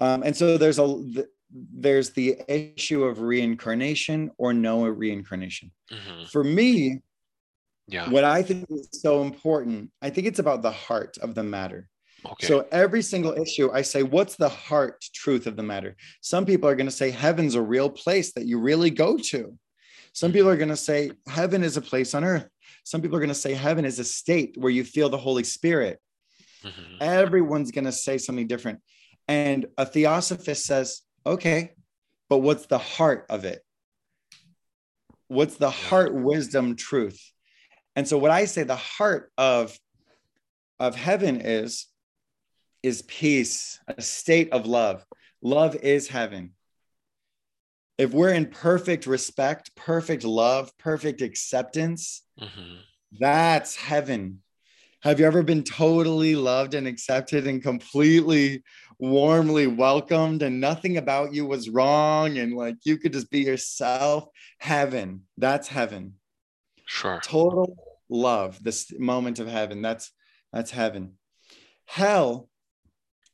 Um, 0.00 0.22
and 0.26 0.34
so 0.36 0.56
there's 0.58 0.78
a 0.78 0.86
th- 1.14 1.26
there's 1.52 2.10
the 2.10 2.38
issue 2.48 3.04
of 3.04 3.20
reincarnation 3.20 4.30
or 4.38 4.54
no 4.54 4.86
reincarnation. 4.86 5.70
Mhm. 5.90 6.28
For 6.30 6.42
me, 6.42 7.02
yeah 7.86 8.08
what 8.10 8.24
I 8.24 8.42
think 8.42 8.66
is 8.70 8.88
so 8.92 9.22
important, 9.22 9.90
I 10.00 10.10
think 10.10 10.26
it's 10.26 10.38
about 10.38 10.62
the 10.62 10.70
heart 10.70 11.18
of 11.18 11.34
the 11.34 11.42
matter. 11.42 11.89
Okay 12.26 12.46
So 12.46 12.66
every 12.72 13.02
single 13.02 13.32
issue, 13.32 13.70
I 13.72 13.82
say, 13.82 14.02
what's 14.02 14.36
the 14.36 14.48
heart 14.48 15.04
truth 15.14 15.46
of 15.46 15.56
the 15.56 15.62
matter? 15.62 15.96
Some 16.20 16.46
people 16.46 16.68
are 16.68 16.74
going 16.76 16.86
to 16.86 16.92
say 16.92 17.10
heaven's 17.10 17.54
a 17.54 17.62
real 17.62 17.90
place 17.90 18.32
that 18.34 18.46
you 18.46 18.58
really 18.58 18.90
go 18.90 19.16
to. 19.16 19.56
Some 20.12 20.32
people 20.32 20.48
are 20.50 20.56
going 20.56 20.68
to 20.70 20.76
say 20.76 21.12
heaven 21.26 21.62
is 21.62 21.76
a 21.76 21.82
place 21.82 22.14
on 22.14 22.24
earth. 22.24 22.48
Some 22.84 23.00
people 23.00 23.16
are 23.16 23.20
going 23.20 23.28
to 23.28 23.34
say 23.34 23.54
heaven 23.54 23.84
is 23.84 23.98
a 23.98 24.04
state 24.04 24.56
where 24.58 24.72
you 24.72 24.84
feel 24.84 25.08
the 25.08 25.18
Holy 25.18 25.44
Spirit. 25.44 25.98
Mhm. 26.62 27.00
Everyone's 27.00 27.70
going 27.70 27.84
to 27.84 27.92
say 27.92 28.18
something 28.18 28.46
different. 28.46 28.80
And 29.28 29.66
a 29.78 29.86
theosophist 29.86 30.64
says, 30.64 31.02
okay, 31.24 31.74
but 32.28 32.38
what's 32.38 32.66
the 32.66 32.78
heart 32.78 33.26
of 33.28 33.44
it? 33.44 33.62
What's 35.28 35.56
the 35.56 35.70
heart 35.70 36.12
wisdom 36.12 36.74
truth? 36.74 37.20
And 37.94 38.06
so 38.06 38.18
what 38.18 38.30
I 38.30 38.46
say 38.46 38.64
the 38.64 38.76
heart 38.76 39.30
of 39.38 39.78
of 40.78 40.96
heaven 40.96 41.40
is 41.40 41.86
is 42.82 43.02
peace, 43.02 43.78
a 43.88 44.00
state 44.02 44.50
of 44.52 44.66
love. 44.66 45.04
Love 45.42 45.76
is 45.76 46.08
heaven. 46.08 46.52
if 47.98 48.12
we're 48.12 48.32
in 48.32 48.46
perfect 48.46 49.06
respect, 49.06 49.76
perfect 49.76 50.24
love, 50.24 50.70
perfect 50.78 51.20
acceptance, 51.20 52.22
Mhm. 52.40 52.78
that's 53.18 53.76
heaven. 53.76 54.42
Have 55.02 55.20
you 55.20 55.26
ever 55.26 55.42
been 55.42 55.64
totally 55.64 56.34
loved 56.34 56.74
and 56.74 56.86
accepted 56.86 57.46
and 57.46 57.62
completely 57.62 58.62
warmly 58.98 59.66
welcomed 59.66 60.42
and 60.42 60.60
nothing 60.60 60.96
about 60.96 61.32
you 61.34 61.44
was 61.46 61.68
wrong 61.70 62.36
and 62.38 62.54
like 62.54 62.76
you 62.84 62.96
could 62.98 63.12
just 63.12 63.30
be 63.30 63.40
yourself? 63.40 64.28
Heaven. 64.58 65.26
That's 65.36 65.68
heaven. 65.68 66.14
Sure. 66.86 67.20
Total 67.22 67.76
love. 68.10 68.62
This 68.62 68.92
moment 68.98 69.38
of 69.38 69.46
heaven. 69.48 69.80
That's 69.82 70.10
that's 70.52 70.70
heaven. 70.70 71.18
Hell 71.86 72.49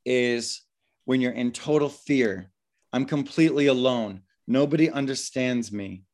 is 0.06 0.62
when 1.04 1.20
you're 1.20 1.32
in 1.32 1.52
total 1.52 1.88
fear. 1.88 2.50
I'm 2.92 3.04
completely 3.04 3.66
alone. 3.66 4.22
Nobody 4.46 4.88
understands 4.88 5.70
me. 5.72 6.04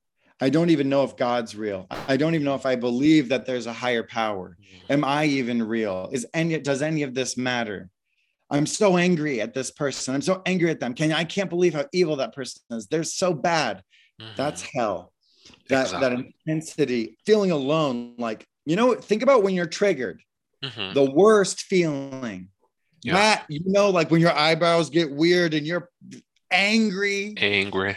I 0.41 0.49
don't 0.49 0.71
even 0.71 0.89
know 0.89 1.05
if 1.05 1.17
God's 1.17 1.55
real. 1.55 1.87
I 1.91 2.17
don't 2.17 2.35
even 2.35 2.45
know 2.45 2.57
if 2.57 2.67
I 2.67 2.75
believe 2.75 3.29
that 3.29 3.47
there's 3.47 3.67
a 3.67 3.73
higher 3.73 4.03
power. 4.03 4.57
Am 4.91 5.05
I 5.05 5.27
even 5.27 5.63
real? 5.63 6.09
Is 6.11 6.27
any 6.35 6.59
does 6.59 6.83
any 6.83 7.05
of 7.05 7.15
this 7.15 7.37
matter? 7.37 7.91
I'm 8.51 8.67
so 8.67 8.97
angry 8.97 9.41
at 9.41 9.55
this 9.55 9.71
person. 9.71 10.15
I'm 10.15 10.23
so 10.23 10.43
angry 10.45 10.71
at 10.71 10.81
them. 10.81 10.95
Can 10.95 11.13
I 11.13 11.25
can't 11.25 11.49
believe 11.49 11.75
how 11.75 11.87
evil 11.93 12.17
that 12.17 12.35
person 12.35 12.61
is. 12.73 12.89
They're 12.89 13.05
so 13.05 13.33
bad. 13.33 13.85
Mhm. 14.21 14.35
That's 14.37 14.63
hell. 14.63 15.13
That 15.69 15.91
that 16.01 16.13
intensity, 16.13 17.19
feeling 17.25 17.53
alone. 17.53 18.17
Like 18.19 18.47
you 18.65 18.75
know, 18.75 18.95
think 18.95 19.23
about 19.23 19.43
when 19.43 19.55
you're 19.55 19.67
triggered. 19.67 20.23
Mhm. 20.65 20.95
The 20.95 21.11
worst 21.11 21.63
feeling. 21.63 22.49
Yeah. 23.03 23.15
Matt, 23.15 23.45
you 23.49 23.61
know, 23.65 23.91
like 23.91 24.11
when 24.11 24.21
your 24.21 24.33
eyebrows 24.33 24.91
get 24.91 25.11
weird 25.11 25.55
and 25.55 25.67
you're 25.67 25.89
angry. 26.51 27.35
Angry. 27.37 27.97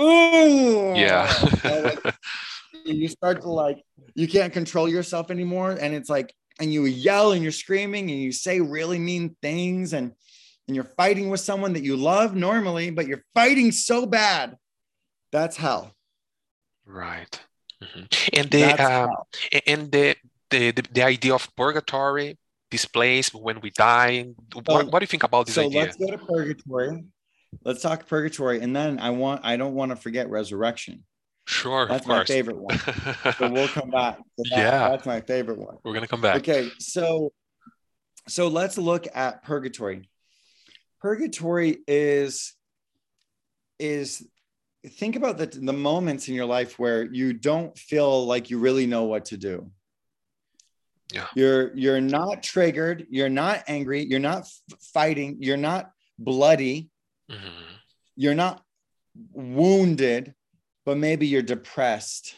Ooh, 0.00 0.94
Yeah. 0.96 1.32
you 2.84 3.08
start 3.08 3.42
to 3.42 3.48
like 3.48 3.82
you 4.14 4.26
can't 4.26 4.52
control 4.52 4.88
yourself 4.88 5.30
anymore 5.30 5.70
and 5.80 5.94
it's 5.94 6.10
like 6.10 6.34
and 6.60 6.72
you 6.72 6.84
yell 6.84 7.32
and 7.32 7.42
you're 7.42 7.52
screaming 7.52 8.10
and 8.10 8.20
you 8.20 8.32
say 8.32 8.60
really 8.60 8.98
mean 8.98 9.36
things 9.40 9.92
and 9.92 10.12
and 10.66 10.74
you're 10.74 10.90
fighting 10.96 11.28
with 11.30 11.40
someone 11.40 11.74
that 11.74 11.84
you 11.84 11.96
love 11.96 12.34
normally 12.34 12.90
but 12.90 13.06
you're 13.06 13.24
fighting 13.34 13.70
so 13.70 14.04
bad 14.06 14.56
that's 15.30 15.56
hell 15.56 15.94
right. 16.86 17.40
Mhm. 17.82 18.38
And 18.38 18.50
the 18.50 18.64
um, 18.84 19.10
and 19.66 19.92
the, 19.92 20.16
the 20.50 20.70
the 20.70 20.82
the 20.92 21.02
idea 21.02 21.34
of 21.34 21.48
purgatory, 21.56 22.38
this 22.72 22.84
place 22.86 23.32
when 23.32 23.60
we 23.60 23.70
die. 23.70 24.26
What, 24.52 24.90
what 24.90 24.98
do 24.98 25.04
you 25.04 25.06
think 25.06 25.22
about 25.22 25.46
this 25.46 25.54
so 25.54 25.66
idea? 25.66 25.82
let's 25.82 25.96
go 25.96 26.08
to 26.08 26.18
purgatory 26.18 27.04
let's 27.64 27.82
talk 27.82 28.06
purgatory 28.08 28.60
and 28.62 28.74
then 28.74 28.98
i 28.98 29.10
want 29.10 29.42
i 29.44 29.56
don't 29.56 29.74
want 29.74 29.90
to 29.90 29.96
forget 29.96 30.28
resurrection 30.30 31.04
Sure, 31.46 31.86
that's 31.86 32.06
my 32.06 32.24
favorite 32.24 32.56
one 32.56 32.78
so 33.38 33.50
we'll 33.50 33.68
come 33.68 33.90
back 33.90 34.16
that. 34.38 34.46
Yeah. 34.50 34.88
that's 34.88 35.04
my 35.06 35.20
favorite 35.20 35.58
one 35.58 35.76
We're 35.84 35.92
gonna 35.92 36.06
come 36.08 36.20
back. 36.20 36.36
Okay, 36.36 36.70
so 36.78 37.32
so 38.28 38.46
let's 38.48 38.78
look 38.78 39.06
at 39.14 39.42
purgatory. 39.42 40.08
Purgatory 41.00 41.78
is 41.88 42.54
is 43.80 44.24
think 44.86 45.16
about 45.16 45.38
the 45.38 45.46
the 45.46 45.72
moments 45.72 46.28
in 46.28 46.34
your 46.34 46.46
life 46.46 46.78
where 46.78 47.04
you 47.12 47.32
don't 47.32 47.76
feel 47.76 48.24
like 48.24 48.48
you 48.48 48.58
really 48.58 48.86
know 48.86 49.04
what 49.04 49.24
to 49.26 49.36
do. 49.36 49.70
Yeah. 51.12 51.26
You're 51.36 51.76
you're 51.76 52.00
not 52.00 52.42
triggered, 52.42 53.06
you're 53.10 53.28
not 53.28 53.64
angry, 53.68 54.02
you're 54.02 54.18
not 54.18 54.48
fighting, 54.94 55.36
you're 55.40 55.56
not 55.58 55.90
bloody, 56.18 56.88
Mhm. 57.30 57.80
you're 58.16 58.34
not 58.34 58.64
wounded, 59.32 60.34
but 60.86 60.96
maybe 60.96 61.26
you're 61.26 61.42
depressed. 61.42 62.34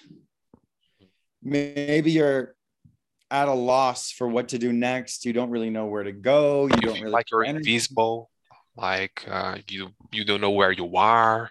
Maybe 1.42 2.10
you're 2.10 2.56
at 3.30 3.48
a 3.48 3.52
loss 3.52 4.10
for 4.10 4.26
what 4.28 4.48
to 4.48 4.58
do 4.58 4.72
next. 4.72 5.24
You 5.24 5.32
don't 5.32 5.50
really 5.50 5.70
know 5.70 5.86
where 5.86 6.02
to 6.02 6.12
go. 6.12 6.66
You 6.66 6.74
You 6.76 6.80
don't 6.80 7.00
really 7.00 7.12
like 7.12 7.30
you're 7.30 7.44
energy. 7.44 7.70
invisible, 7.74 8.30
like 8.76 9.24
uh, 9.28 9.58
you 9.68 9.90
you 10.10 10.24
don't 10.24 10.40
know 10.40 10.50
where 10.50 10.72
you 10.72 10.96
are, 10.96 11.50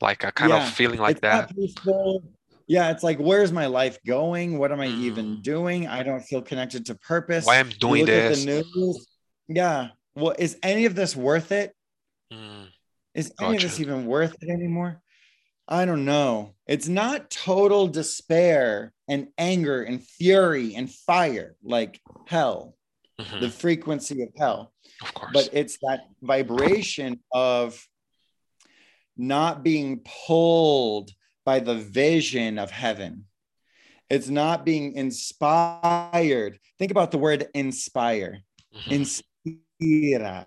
like 0.00 0.22
a 0.24 0.30
kind 0.32 0.52
Yeah, 0.52 0.66
of 0.68 0.74
feeling 0.74 1.00
like 1.00 1.20
that. 1.22 1.54
peaceful. 1.56 2.22
Yeah, 2.66 2.90
it's 2.90 3.02
like, 3.02 3.18
where's 3.18 3.52
my 3.52 3.66
life 3.66 3.98
going? 4.06 4.58
What 4.58 4.72
am 4.72 4.80
I 4.80 4.86
even 4.88 5.36
Mm. 5.38 5.42
doing? 5.42 5.86
I 5.86 6.02
don't 6.02 6.22
feel 6.22 6.40
connected 6.40 6.86
to 6.86 6.94
purpose. 6.94 7.46
Why 7.46 7.58
I'm 7.58 7.68
You 7.70 7.76
doing 7.78 8.00
look 8.00 8.08
at 8.08 8.28
this? 8.30 8.44
the 8.44 8.62
news. 8.74 9.06
Yeah. 9.48 9.88
Well, 10.14 10.34
is 10.38 10.58
any 10.62 10.86
of 10.86 10.94
this 10.94 11.14
worth 11.14 11.52
it? 11.52 11.74
Mm, 12.32 12.68
Is 13.14 13.32
any 13.40 13.56
of 13.56 13.62
this 13.62 13.78
even 13.80 14.06
worth 14.06 14.34
it 14.40 14.48
anymore? 14.50 15.00
I 15.68 15.84
don't 15.84 16.04
know. 16.04 16.54
It's 16.66 16.88
not 16.88 17.30
total 17.30 17.86
despair 17.88 18.92
and 19.08 19.28
anger 19.38 19.82
and 19.82 20.02
fury 20.02 20.74
and 20.74 20.90
fire 20.92 21.56
like 21.62 22.00
hell, 22.26 22.76
mhm, 23.20 23.40
the 23.40 23.50
frequency 23.50 24.22
of 24.22 24.28
hell, 24.38 24.72
Of 25.02 25.14
course. 25.14 25.30
but 25.32 25.50
it's 25.52 25.78
that 25.82 26.00
vibration 26.22 27.20
of 27.32 27.86
not 29.16 29.62
being 29.62 30.00
pulled 30.26 31.10
by 31.44 31.60
the 31.60 31.74
vision 31.74 32.58
of 32.58 32.70
heaven. 32.70 33.26
It's 34.10 34.28
not 34.28 34.64
being 34.64 34.94
inspired. 34.94 36.58
Think 36.78 36.90
about 36.90 37.10
the 37.10 37.18
word 37.18 37.48
inspire. 37.54 38.42
Mhm. 38.74 39.24
Inspira. 39.80 40.46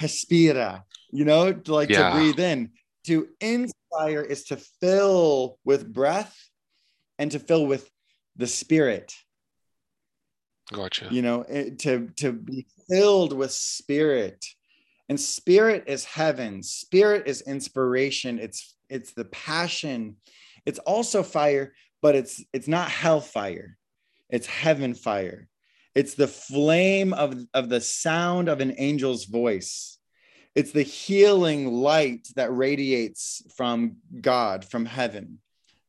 Respira. 0.00 0.84
You 1.10 1.24
know, 1.24 1.52
to 1.52 1.74
like 1.74 1.88
Yeah. 1.88 2.10
to 2.10 2.16
breathe 2.16 2.40
in. 2.40 2.72
To 3.04 3.28
inspire 3.40 4.20
is 4.22 4.44
to 4.44 4.56
fill 4.56 5.58
with 5.64 5.92
breath 5.92 6.36
and 7.18 7.30
to 7.32 7.38
fill 7.38 7.66
with 7.66 7.90
the 8.36 8.46
spirit. 8.46 9.14
Gotcha. 10.70 11.08
You 11.10 11.22
know, 11.22 11.42
to 11.44 12.08
to 12.16 12.32
be 12.32 12.66
filled 12.88 13.32
with 13.32 13.52
spirit. 13.52 14.44
And 15.08 15.18
spirit 15.18 15.84
is 15.86 16.04
heaven. 16.04 16.62
Spirit 16.62 17.26
is 17.26 17.42
inspiration. 17.42 18.38
It's 18.38 18.76
it's 18.90 19.12
the 19.12 19.24
passion. 19.24 20.16
It's 20.66 20.78
also 20.80 21.22
fire, 21.22 21.72
but 22.02 22.14
it's 22.14 22.44
it's 22.52 22.68
not 22.68 22.90
hellfire. 22.90 23.76
It's 24.28 24.46
heaven 24.46 24.94
fire. 24.94 25.48
It's 25.94 26.14
the 26.14 26.28
flame 26.28 27.12
of, 27.12 27.34
of 27.54 27.68
the 27.68 27.80
sound 27.80 28.48
of 28.48 28.60
an 28.60 28.72
angel's 28.72 29.24
voice. 29.24 29.98
It's 30.54 30.72
the 30.72 30.82
healing 30.82 31.72
light 31.72 32.28
that 32.36 32.54
radiates 32.54 33.42
from 33.56 33.96
God, 34.20 34.64
from 34.64 34.84
heaven. 34.84 35.38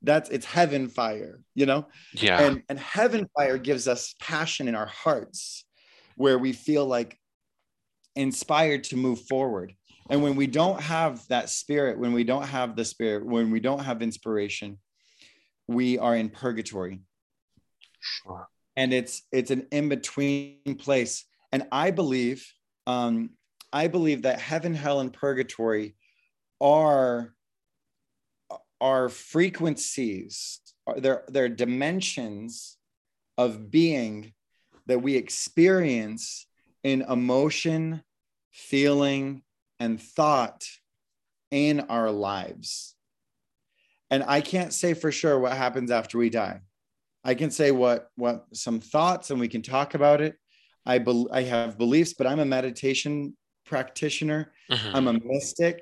That's 0.02 0.30
it's 0.30 0.46
heaven 0.46 0.88
fire, 0.88 1.42
you 1.54 1.66
know? 1.66 1.88
Yeah. 2.14 2.40
And 2.42 2.64
and 2.70 2.80
heaven 2.80 3.28
fire 3.36 3.58
gives 3.58 3.88
us 3.88 4.16
passion 4.20 4.68
in 4.68 4.76
our 4.76 4.86
hearts 4.86 5.66
where 6.16 6.40
we 6.40 6.54
feel 6.54 6.86
like 6.86 7.19
inspired 8.16 8.84
to 8.86 8.98
move 8.98 9.22
forward. 9.28 9.74
And 10.10 10.24
when 10.24 10.36
we 10.36 10.48
don't 10.48 10.82
have 10.82 11.28
that 11.28 11.50
spirit, 11.50 12.00
when 12.00 12.14
we 12.14 12.24
don't 12.24 12.48
have 12.48 12.76
the 12.76 12.86
spirit, 12.86 13.26
when 13.26 13.52
we 13.52 13.60
don't 13.60 13.84
have 13.84 14.02
inspiration, 14.02 14.80
we 15.68 16.00
are 16.00 16.16
in 16.16 16.30
purgatory 16.30 17.00
Sure. 18.02 18.48
and 18.76 18.92
it's 18.94 19.22
it's 19.32 19.52
an 19.52 19.68
in-between 19.72 20.76
place 20.80 21.26
and 21.52 21.68
i 21.72 21.92
believe 21.92 22.52
um 22.88 23.30
i 23.72 23.88
believe 23.88 24.24
that 24.24 24.40
heaven 24.40 24.74
hell 24.74 25.00
and 25.00 25.14
purgatory 25.14 25.96
are 26.60 27.34
are 28.82 29.10
frequencies 29.10 30.60
are 30.88 31.00
they're, 31.00 31.24
they're 31.28 31.50
dimensions 31.50 32.78
of 33.38 33.70
being 33.70 34.34
that 34.88 35.02
we 35.04 35.16
experience 35.16 36.48
in 36.90 37.02
emotion 37.04 38.04
feeling 38.52 39.44
and 39.80 40.02
thought 40.02 40.66
in 41.52 41.80
our 41.82 42.12
lives 42.12 42.96
and 44.10 44.24
i 44.28 44.42
can't 44.42 44.74
say 44.74 44.94
for 44.94 45.12
sure 45.12 45.40
what 45.40 45.54
happens 45.54 45.92
after 45.92 46.18
we 46.18 46.30
die 46.30 46.60
I 47.32 47.36
can 47.36 47.52
say 47.52 47.72
what 47.72 48.08
what 48.16 48.46
some 48.54 48.80
thoughts 48.80 49.30
and 49.30 49.40
we 49.42 49.50
can 49.50 49.62
talk 49.62 49.94
about 49.94 50.22
it. 50.22 50.34
I 50.86 51.00
bel 51.00 51.28
I 51.34 51.42
have 51.54 51.78
beliefs, 51.78 52.14
but 52.18 52.26
I'm 52.26 52.40
a 52.40 52.46
meditation 52.46 53.36
practitioner. 53.66 54.54
Mhm. 54.72 54.92
I'm 54.96 55.08
a 55.10 55.20
mystic. 55.34 55.78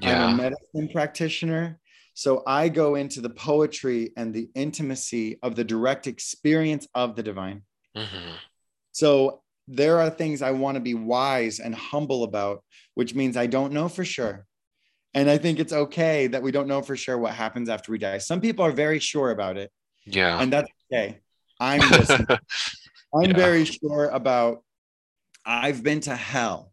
I'm 0.00 0.20
a 0.20 0.28
Yeah. 0.28 0.34
medicine 0.44 0.88
practitioner. 0.96 1.80
So 2.14 2.44
I 2.46 2.68
go 2.68 2.94
into 2.94 3.20
the 3.20 3.34
poetry 3.48 4.12
and 4.16 4.32
the 4.32 4.48
intimacy 4.54 5.26
of 5.42 5.56
the 5.56 5.64
direct 5.64 6.06
experience 6.06 6.86
of 6.94 7.16
the 7.16 7.24
divine. 7.24 7.64
Mhm. 7.96 8.38
So 8.92 9.42
there 9.68 9.98
are 10.00 10.10
things 10.10 10.42
I 10.42 10.52
want 10.52 10.76
to 10.76 10.80
be 10.80 10.94
wise 10.94 11.58
and 11.60 11.74
humble 11.74 12.24
about, 12.24 12.62
which 12.94 13.14
means 13.14 13.36
I 13.36 13.46
don't 13.46 13.72
know 13.72 13.88
for 13.88 14.04
sure. 14.04 14.46
And 15.14 15.30
I 15.30 15.38
think 15.38 15.58
it's 15.58 15.72
okay 15.72 16.26
that 16.28 16.42
we 16.42 16.52
don't 16.52 16.68
know 16.68 16.82
for 16.82 16.96
sure 16.96 17.18
what 17.18 17.34
happens 17.34 17.68
after 17.68 17.90
we 17.90 17.98
die. 17.98 18.18
Some 18.18 18.40
people 18.40 18.64
are 18.64 18.72
very 18.72 18.98
sure 18.98 19.30
about 19.30 19.56
it, 19.56 19.72
Yeah. 20.04 20.40
and 20.40 20.52
that's 20.52 20.70
okay. 20.92 21.20
I'm 21.58 21.80
just 21.88 22.10
I'm 23.14 23.30
Yeah. 23.30 23.36
very 23.36 23.64
sure 23.64 24.08
about 24.10 24.62
I've 25.44 25.82
been 25.82 26.00
to 26.00 26.14
hell 26.16 26.72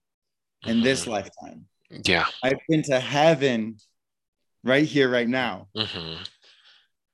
in 0.65 0.82
this 0.82 1.06
Mhm. 1.06 1.08
lifetime. 1.08 1.67
Yeah. 1.89 2.25
I've 2.43 2.60
been 2.67 2.82
to 2.84 2.99
heaven 2.99 3.77
right 4.63 4.86
here, 4.86 5.10
right 5.10 5.27
now. 5.27 5.69
hmm 5.75 6.15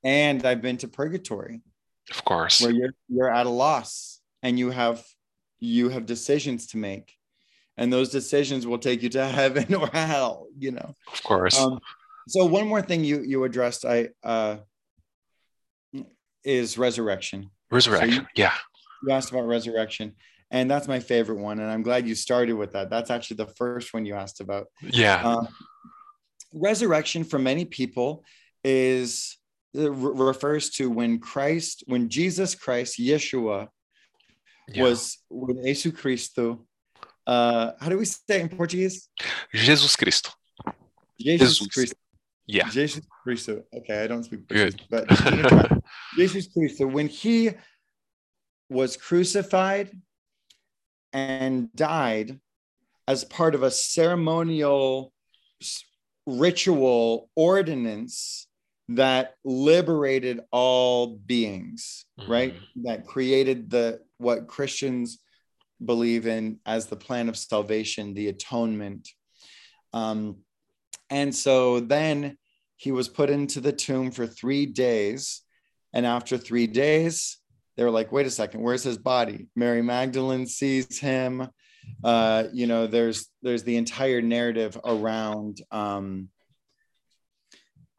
And 0.02 0.44
I've 0.46 0.62
been 0.62 0.78
to 0.78 0.88
purgatory 0.88 1.60
Of 2.10 2.24
course. 2.24 2.60
where 2.60 2.70
you're 2.72 2.94
you're 3.08 3.30
at 3.32 3.46
a 3.46 3.50
loss 3.50 4.20
and 4.42 4.58
you 4.58 4.70
have 4.70 5.04
you 5.60 5.88
have 5.90 6.06
decisions 6.06 6.66
to 6.68 6.78
make. 6.78 7.14
And 7.76 7.92
those 7.92 8.10
decisions 8.10 8.66
will 8.66 8.78
take 8.78 9.02
you 9.02 9.08
to 9.10 9.26
heaven 9.40 9.74
or 9.74 9.88
hell, 9.92 10.48
you 10.58 10.72
know. 10.72 10.94
Of 11.12 11.22
course. 11.22 11.58
Um, 11.58 11.80
so 12.28 12.44
one 12.44 12.66
more 12.66 12.82
thing 12.82 13.04
you 13.04 13.22
you 13.22 13.44
addressed 13.44 13.84
I 13.84 14.10
uh 14.22 14.58
is 16.44 16.78
resurrection. 16.78 17.50
Resurrection. 17.70 18.26
yeah. 18.34 18.54
You 19.02 19.12
asked 19.12 19.30
about 19.30 19.46
resurrection. 19.46 20.14
And 20.50 20.70
that's 20.70 20.88
my 20.88 20.98
favorite 20.98 21.38
one. 21.38 21.60
And 21.60 21.70
I'm 21.70 21.82
glad 21.82 22.08
you 22.08 22.14
started 22.14 22.54
with 22.54 22.72
that. 22.72 22.90
That's 22.90 23.10
actually 23.10 23.36
the 23.36 23.46
first 23.46 23.94
one 23.94 24.04
you 24.04 24.14
asked 24.14 24.40
about. 24.40 24.66
Yeah. 24.82 25.22
Uh, 25.24 25.46
resurrection 26.52 27.22
for 27.24 27.38
many 27.38 27.64
people 27.64 28.24
is 28.64 29.38
re- 29.74 29.88
refers 29.90 30.70
to 30.70 30.90
when 30.90 31.20
Christ, 31.20 31.84
when 31.86 32.08
Jesus 32.08 32.54
Christ, 32.56 32.98
Yeshua, 32.98 33.68
yeah. 34.74 34.82
was 34.82 35.18
when 35.28 35.62
Jesus 35.64 35.92
Cristo. 35.92 36.66
Uh, 37.26 37.72
how 37.80 37.88
do 37.88 37.98
we 37.98 38.04
say 38.04 38.18
it 38.28 38.40
in 38.40 38.48
Portuguese? 38.48 39.08
Jesus 39.54 39.94
Cristo. 39.96 40.30
Jesus, 41.20 41.58
Jesus. 41.58 41.74
Cristo. 41.74 41.96
Yeah. 42.46 42.68
Jesus 42.68 43.06
Cristo. 43.22 43.62
Okay, 43.74 44.02
I 44.02 44.06
don't 44.06 44.24
speak 44.24 44.48
Good. 44.48 44.82
Portuguese, 44.90 45.06
but 45.18 45.82
Jesus 46.16 46.48
Cristo, 46.52 46.86
when 46.86 47.08
he 47.08 47.50
was 48.68 48.96
crucified 48.96 49.90
and 51.12 51.72
died 51.74 52.40
as 53.06 53.24
part 53.24 53.54
of 53.54 53.62
a 53.62 53.70
ceremonial 53.70 55.12
ritual 56.26 57.28
ordinance 57.34 58.46
that 58.90 59.34
liberated 59.44 60.40
all 60.50 61.16
beings, 61.16 62.06
right? 62.26 62.54
That 62.82 63.06
created 63.06 63.70
the 63.70 64.00
what 64.18 64.48
Christians 64.48 65.20
believe 65.84 66.26
in 66.26 66.58
as 66.66 66.86
the 66.86 66.96
plan 66.96 67.28
of 67.28 67.36
salvation, 67.36 68.14
the 68.14 68.28
atonement. 68.28 69.08
Um, 69.92 70.38
and 71.08 71.34
so 71.34 71.80
then 71.80 72.36
he 72.76 72.92
was 72.92 73.08
put 73.08 73.30
into 73.30 73.60
the 73.60 73.72
tomb 73.72 74.10
for 74.10 74.26
three 74.26 74.66
days. 74.66 75.42
And 75.92 76.04
after 76.04 76.36
three 76.36 76.66
days, 76.66 77.38
they 77.76 77.84
were 77.84 77.90
like, 77.90 78.12
wait 78.12 78.26
a 78.26 78.30
second, 78.30 78.62
where's 78.62 78.82
his 78.82 78.98
body? 78.98 79.46
Mary 79.54 79.82
Magdalene 79.82 80.46
sees 80.46 80.98
him. 80.98 81.48
Uh, 82.04 82.44
you 82.52 82.66
know, 82.66 82.86
there's 82.86 83.28
there's 83.42 83.62
the 83.62 83.76
entire 83.76 84.20
narrative 84.20 84.78
around 84.84 85.62
um, 85.70 86.28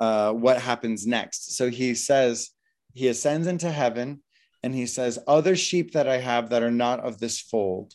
uh, 0.01 0.33
what 0.33 0.59
happens 0.59 1.05
next. 1.05 1.55
So 1.55 1.69
he 1.69 1.93
says 1.93 2.49
he 2.93 3.07
ascends 3.07 3.47
into 3.47 3.71
heaven, 3.71 4.23
and 4.63 4.73
he 4.73 4.87
says, 4.87 5.19
"Other 5.27 5.55
sheep 5.55 5.93
that 5.93 6.07
I 6.07 6.17
have 6.17 6.49
that 6.49 6.63
are 6.63 6.71
not 6.71 6.99
of 7.01 7.19
this 7.19 7.39
fold, 7.39 7.93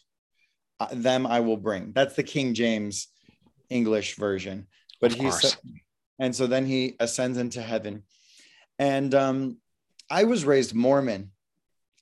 uh, 0.79 0.87
them 0.93 1.27
I 1.27 1.41
will 1.41 1.57
bring." 1.57 1.93
That's 1.93 2.15
the 2.15 2.23
King 2.23 2.55
James 2.55 3.09
English 3.69 4.15
version. 4.15 4.69
But 5.01 5.13
he 5.13 5.31
said, 5.31 5.57
and 6.19 6.35
so 6.35 6.47
then 6.47 6.65
he 6.65 6.95
ascends 7.01 7.39
into 7.39 7.61
heaven, 7.61 8.05
and 8.79 9.13
um, 9.15 9.59
I 10.09 10.25
was 10.25 10.45
raised 10.45 10.75
Mormon, 10.75 11.33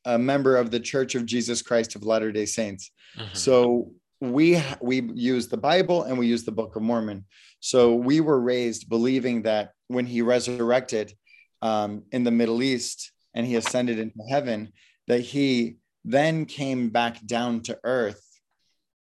a 0.04 0.18
member 0.18 0.56
of 0.56 0.70
the 0.70 0.80
Church 0.80 1.14
of 1.14 1.24
Jesus 1.24 1.62
Christ 1.62 1.96
of 1.96 2.04
Latter 2.04 2.30
Day 2.30 2.46
Saints. 2.46 2.90
Mhm. 3.16 3.34
So 3.34 3.92
we 4.20 4.62
we 4.80 5.00
use 5.14 5.48
the 5.48 5.56
Bible 5.56 6.02
and 6.02 6.18
we 6.18 6.26
use 6.26 6.44
the 6.44 6.52
Book 6.52 6.76
of 6.76 6.82
Mormon. 6.82 7.24
So 7.60 7.94
we 7.94 8.20
were 8.20 8.40
raised 8.40 8.88
believing 8.90 9.42
that 9.42 9.73
when 9.94 10.07
he 10.07 10.20
resurrected 10.22 11.14
um, 11.62 12.02
in 12.12 12.24
the 12.24 12.30
Middle 12.30 12.62
East 12.62 13.12
and 13.35 13.46
he 13.46 13.57
ascended 13.57 13.98
into 13.98 14.22
heaven, 14.28 14.72
that 15.07 15.20
he 15.20 15.76
then 16.04 16.44
came 16.44 16.90
back 16.90 17.24
down 17.26 17.62
to 17.62 17.78
earth 17.85 18.22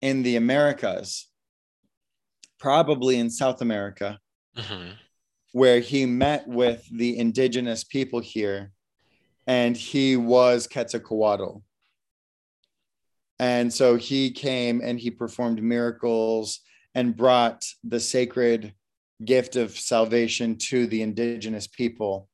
in 0.00 0.22
the 0.22 0.36
Americas, 0.36 1.28
probably 2.58 3.18
in 3.18 3.28
South 3.30 3.60
America, 3.60 4.18
Mhm. 4.56 4.96
where 5.52 5.80
he 5.80 6.06
met 6.06 6.48
with 6.48 6.86
the 6.90 7.18
indigenous 7.18 7.84
people 7.84 8.20
here 8.20 8.72
and 9.46 9.76
he 9.76 10.16
was 10.16 10.66
Quetzalcoatl. 10.66 11.62
And 13.38 13.72
so 13.72 13.96
he 13.96 14.30
came 14.30 14.80
and 14.82 14.98
he 14.98 15.10
performed 15.10 15.62
miracles 15.62 16.60
and 16.94 17.14
brought 17.16 17.64
the 17.84 18.00
sacred 18.00 18.74
gift 19.24 19.56
of 19.56 19.70
salvation 19.70 20.56
to 20.56 20.86
the 20.86 21.02
indigenous 21.02 21.66
people 21.66 22.28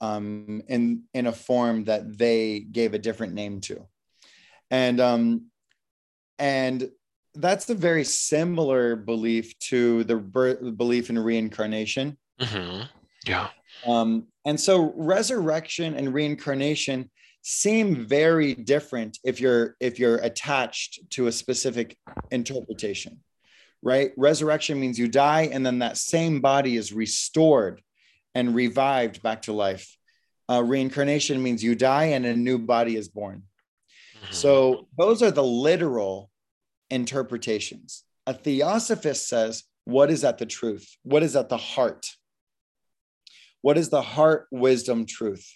um, 0.00 0.62
in, 0.68 1.04
in 1.14 1.26
a 1.26 1.32
form 1.32 1.84
that 1.84 2.18
they 2.18 2.60
gave 2.60 2.94
a 2.94 2.98
different 2.98 3.34
name 3.34 3.60
to. 3.62 3.86
And, 4.70 5.00
um, 5.00 5.46
and 6.38 6.90
that's 7.34 7.68
a 7.70 7.74
very 7.74 8.04
similar 8.04 8.96
belief 8.96 9.58
to 9.58 10.04
the 10.04 10.16
belief 10.76 11.08
in 11.08 11.18
reincarnation. 11.18 12.18
Mhm. 12.40 12.88
Yeah. 13.26 13.48
Um, 13.86 14.26
and 14.44 14.60
so 14.60 14.92
resurrection 14.96 15.94
and 15.94 16.12
reincarnation 16.12 17.10
seem 17.42 18.06
very 18.06 18.54
different 18.54 19.18
if 19.24 19.40
you're 19.40 19.76
if 19.80 19.98
you're 19.98 20.18
attached 20.18 21.10
to 21.10 21.26
a 21.26 21.32
specific 21.32 21.96
interpretation 22.30 23.20
right 23.82 24.12
resurrection 24.16 24.78
means 24.80 24.98
you 24.98 25.08
die 25.08 25.48
and 25.52 25.64
then 25.66 25.80
that 25.80 25.96
same 25.96 26.40
body 26.40 26.76
is 26.76 26.92
restored 26.92 27.82
and 28.34 28.54
revived 28.54 29.22
back 29.22 29.42
to 29.42 29.52
life 29.52 29.96
uh, 30.48 30.62
reincarnation 30.62 31.42
means 31.42 31.62
you 31.62 31.74
die 31.74 32.04
and 32.06 32.24
a 32.26 32.34
new 32.36 32.58
body 32.58 32.96
is 32.96 33.08
born 33.08 33.42
Mhm. 34.14 34.34
so 34.34 34.88
those 34.98 35.22
are 35.22 35.30
the 35.30 35.44
literal 35.44 36.30
interpretations. 36.90 38.04
A 38.26 38.34
theosophist 38.34 39.26
says, 39.26 39.64
what 39.84 40.10
is 40.10 40.24
at 40.24 40.38
the 40.38 40.46
truth? 40.46 40.86
What 41.02 41.22
is 41.22 41.34
at 41.34 41.48
the 41.48 41.56
heart? 41.56 42.06
What 43.62 43.78
is 43.78 43.88
the 43.88 44.02
heart 44.02 44.46
wisdom 44.50 45.06
truth? 45.06 45.50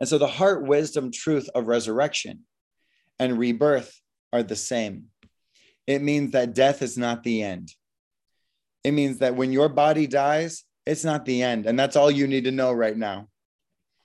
And 0.00 0.08
so 0.08 0.18
the 0.18 0.26
heart 0.26 0.66
wisdom 0.66 1.12
truth 1.12 1.48
of 1.54 1.68
resurrection 1.68 2.40
and 3.20 3.38
rebirth 3.38 4.00
are 4.32 4.42
the 4.42 4.56
same. 4.56 5.11
It 5.86 6.02
means 6.02 6.32
that 6.32 6.54
death 6.54 6.82
is 6.82 6.96
not 6.96 7.22
the 7.22 7.42
end. 7.42 7.74
It 8.84 8.92
means 8.92 9.18
that 9.18 9.36
when 9.36 9.52
your 9.52 9.68
body 9.68 10.06
dies, 10.06 10.64
it's 10.86 11.04
not 11.04 11.24
the 11.24 11.42
end. 11.42 11.66
And 11.66 11.78
that's 11.78 11.96
all 11.96 12.10
you 12.10 12.26
need 12.26 12.44
to 12.44 12.50
know 12.50 12.72
right 12.72 12.96
now. 12.96 13.28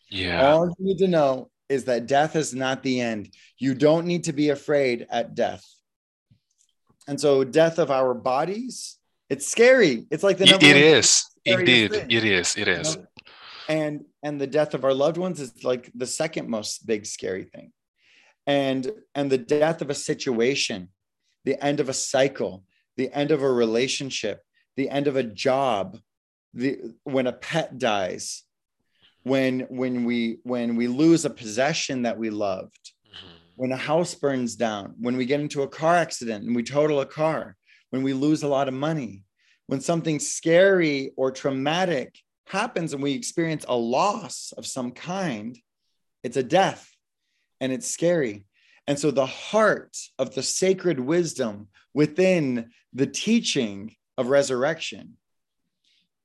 yeah. 0.10 0.52
All 0.52 0.68
you 0.68 0.76
need 0.86 0.98
to 1.00 1.08
know 1.08 1.50
is 1.70 1.86
that 1.86 2.08
death 2.08 2.36
is 2.36 2.54
not 2.54 2.84
the 2.84 3.02
end. 3.02 3.34
You 3.58 3.74
don't 3.74 4.06
need 4.06 4.26
to 4.26 4.34
be 4.34 4.50
afraid 4.50 5.08
at 5.10 5.36
death. 5.36 5.66
And 7.08 7.20
so, 7.20 7.44
death 7.44 7.80
of 7.80 7.90
our 7.90 8.13
bodies, 8.13 8.98
it's 9.30 9.48
scary. 9.48 10.06
It's 10.12 10.24
like 10.24 10.38
the 10.38 10.46
number 10.46 10.66
it 10.66 10.78
is. 10.78 11.26
Indeed. 11.46 11.92
thing, 11.92 12.12
It 12.12 12.24
is. 12.24 12.56
It 12.56 12.68
you 12.68 13.00
know? 13.00 13.06
And 13.70 14.06
and 14.24 14.40
the 14.40 14.48
death 14.48 14.74
of 14.74 14.84
our 14.86 14.94
loved 14.94 15.18
ones 15.18 15.40
is 15.40 15.63
like 15.63 15.90
the 15.96 16.06
second 16.08 16.50
most 16.50 16.86
big 16.86 17.06
scary 17.06 17.44
thing. 17.44 17.72
And 18.46 18.90
and 19.16 19.30
the 19.30 19.38
death 19.38 19.82
of 19.82 19.90
a 19.90 19.96
situation, 19.96 20.90
the 21.48 21.64
end 21.64 21.80
of 21.80 21.88
a 21.88 21.94
cycle, 21.94 22.66
the 22.98 23.10
end 23.14 23.32
of 23.32 23.42
a 23.42 23.50
relationship, 23.50 24.44
the 24.76 24.90
end 24.90 25.08
of 25.08 25.16
a 25.16 25.24
job, 25.24 25.98
the 26.54 26.94
when 27.04 27.26
a 27.26 27.32
pet 27.32 27.78
dies, 27.78 28.44
when 29.24 29.62
when 29.70 30.04
we 30.04 30.40
when 30.44 30.76
we 30.76 30.88
lose 30.90 31.24
a 31.24 31.30
possession 31.30 32.02
that 32.02 32.18
we 32.18 32.30
loved, 32.30 32.84
Mhm. 33.06 33.38
when 33.56 33.72
a 33.72 33.78
house 33.78 34.14
burns 34.14 34.58
down, 34.58 34.96
when 35.00 35.16
we 35.16 35.26
get 35.26 35.40
into 35.40 35.62
a 35.62 35.70
car 35.70 35.96
accident 35.96 36.44
and 36.46 36.54
we 36.54 36.64
total 36.64 37.00
a 37.00 37.06
car, 37.22 37.56
when 37.92 38.04
we 38.04 38.14
lose 38.14 38.44
a 38.44 38.50
lot 38.50 38.68
of 38.68 38.74
money, 38.74 39.24
when 39.67 39.80
something 39.80 40.19
scary 40.19 41.13
or 41.15 41.32
traumatic 41.32 42.10
happens 42.48 42.92
and 42.92 43.02
we 43.02 43.13
experience 43.13 43.63
a 43.69 43.78
loss 43.98 44.54
of 44.58 44.67
some 44.67 44.92
kind, 44.92 45.58
it's 46.24 46.38
a 46.38 46.44
death 46.44 46.84
and 47.62 47.71
it's 47.71 47.88
scary. 47.88 48.46
And 48.88 48.98
so 48.98 49.12
the 49.12 49.25
heart 49.25 49.98
of 50.17 50.33
the 50.33 50.44
sacred 50.44 51.00
wisdom 51.00 51.67
within 51.94 52.71
the 52.94 53.08
teaching 53.08 53.96
of 54.17 54.29
resurrection 54.29 55.17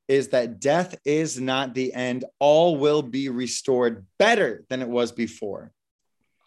is 0.08 0.28
that 0.28 0.60
death 0.60 0.94
is 1.04 1.40
not 1.40 1.74
the 1.74 1.92
end. 1.92 2.24
All 2.38 2.76
will 2.76 3.02
be 3.02 3.28
restored 3.28 4.06
better 4.18 4.64
than 4.68 4.82
it 4.82 4.88
was 4.88 5.10
before 5.10 5.72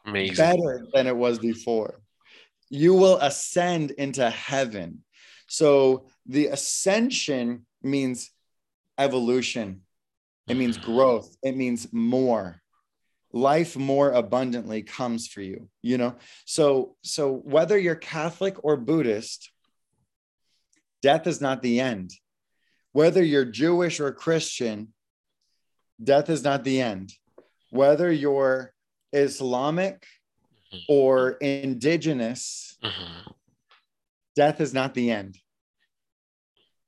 Amazing. 0.05 0.35
better 0.35 0.85
than 0.93 1.07
it 1.07 1.15
was 1.15 1.39
before. 1.39 1.99
You 2.69 2.93
will 2.93 3.17
ascend 3.17 3.91
into 3.91 4.29
heaven. 4.29 5.03
So 5.47 6.07
the 6.25 6.47
ascension 6.47 7.65
means 7.81 8.31
evolution, 8.97 9.81
it 10.47 10.57
means 10.57 10.77
growth, 10.91 11.35
it 11.43 11.55
means 11.55 11.91
more. 11.91 12.61
Life 13.35 13.75
more 13.75 14.11
abundantly 14.11 14.81
comes 14.81 15.27
for 15.27 15.41
you, 15.41 15.67
you 15.81 15.97
know. 15.97 16.15
So 16.45 16.95
so 17.03 17.33
whether 17.33 17.77
you're 17.77 17.95
Catholic 17.95 18.55
or 18.63 18.77
Buddhist, 18.77 19.51
death 21.01 21.27
is 21.27 21.41
not 21.41 21.61
the 21.61 21.81
end. 21.81 22.11
Whether 22.93 23.21
you're 23.21 23.43
Jewish 23.43 23.99
or 23.99 24.13
Christian, 24.13 24.93
death 26.01 26.29
is 26.29 26.45
not 26.45 26.63
the 26.63 26.79
end. 26.79 27.11
Whether 27.71 28.09
you're 28.09 28.73
Islamic 29.11 30.05
mm-hmm. 30.73 30.77
or 30.87 31.31
indigenous, 31.31 32.77
mm-hmm. 32.81 33.31
death 34.37 34.61
is 34.61 34.73
not 34.73 34.93
the 34.93 35.11
end. 35.11 35.37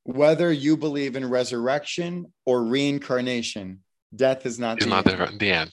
Whether 0.03 0.49
you 0.49 0.77
believe 0.77 1.17
in 1.17 1.29
resurrection 1.29 2.31
or 2.45 2.63
reincarnation, 2.63 3.79
death 4.15 4.45
is 4.45 4.57
not, 4.57 4.79
the, 4.79 4.85
not 4.85 5.05
end. 5.07 5.39
the 5.41 5.51
end. 5.51 5.71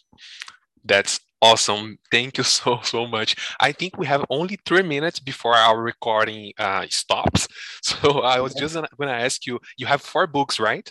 That's 0.84 1.20
awesome. 1.40 1.98
Thank 2.10 2.38
you 2.38 2.44
so, 2.58 2.80
so 2.82 3.06
much. 3.06 3.36
I 3.60 3.72
think 3.72 3.98
we 3.98 4.06
have 4.06 4.24
only 4.30 4.58
three 4.64 4.82
minutes 4.82 5.20
before 5.20 5.54
our 5.54 5.80
recording 5.80 6.52
uh, 6.58 6.86
stops. 6.90 7.48
So 7.82 8.20
I 8.20 8.40
was 8.40 8.54
just 8.54 8.74
going 8.74 9.08
to 9.14 9.20
ask 9.26 9.46
you 9.46 9.60
you 9.76 9.86
have 9.86 10.00
four 10.00 10.26
books, 10.26 10.58
right? 10.58 10.90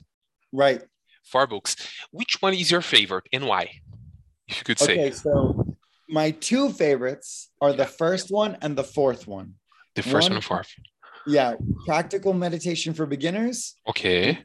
Right. 0.52 0.82
Four 1.24 1.48
books. 1.48 1.76
Which 2.12 2.38
one 2.40 2.54
is 2.54 2.70
your 2.70 2.82
favorite 2.82 3.28
and 3.34 3.46
why? 3.48 3.82
If 4.48 4.58
you 4.60 4.64
could 4.64 4.80
say. 4.80 4.94
Okay, 4.94 5.12
so 5.12 5.76
my 6.08 6.32
two 6.32 6.72
favorites 6.72 7.50
are 7.62 7.74
the 7.74 7.86
first 7.86 8.30
one 8.30 8.58
and 8.62 8.76
the 8.76 8.84
fourth 8.84 9.28
one. 9.28 9.56
The 9.96 10.04
first 10.04 10.14
one, 10.14 10.22
one 10.24 10.32
and 10.34 10.44
fourth 10.44 10.72
yeah, 11.26 11.56
practical 11.86 12.34
meditation 12.34 12.94
for 12.94 13.06
beginners. 13.06 13.76
Okay. 13.88 14.42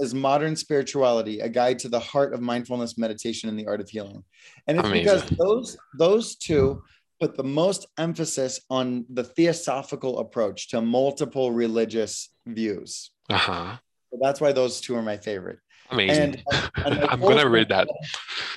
Is 0.00 0.14
modern 0.14 0.56
spirituality, 0.56 1.40
a 1.40 1.48
guide 1.48 1.78
to 1.80 1.88
the 1.88 2.00
heart 2.00 2.34
of 2.34 2.40
mindfulness 2.40 2.98
meditation 2.98 3.48
and 3.48 3.58
the 3.58 3.66
art 3.66 3.80
of 3.80 3.88
healing. 3.88 4.24
And 4.66 4.78
it's 4.78 4.86
Amazing. 4.86 5.04
because 5.04 5.30
those 5.38 5.76
those 5.98 6.36
two 6.36 6.82
put 7.20 7.36
the 7.36 7.44
most 7.44 7.86
emphasis 7.98 8.60
on 8.70 9.04
the 9.08 9.24
theosophical 9.24 10.20
approach 10.20 10.68
to 10.68 10.80
multiple 10.80 11.50
religious 11.50 12.30
views. 12.46 13.10
Uh-huh. 13.28 13.76
So 14.10 14.18
that's 14.22 14.40
why 14.40 14.52
those 14.52 14.80
two 14.80 14.94
are 14.96 15.02
my 15.02 15.16
favorite. 15.16 15.58
Amazing. 15.90 16.42
And, 16.52 16.64
and 16.76 17.04
I'm 17.10 17.20
gonna 17.20 17.48
read 17.48 17.68
that. 17.70 17.88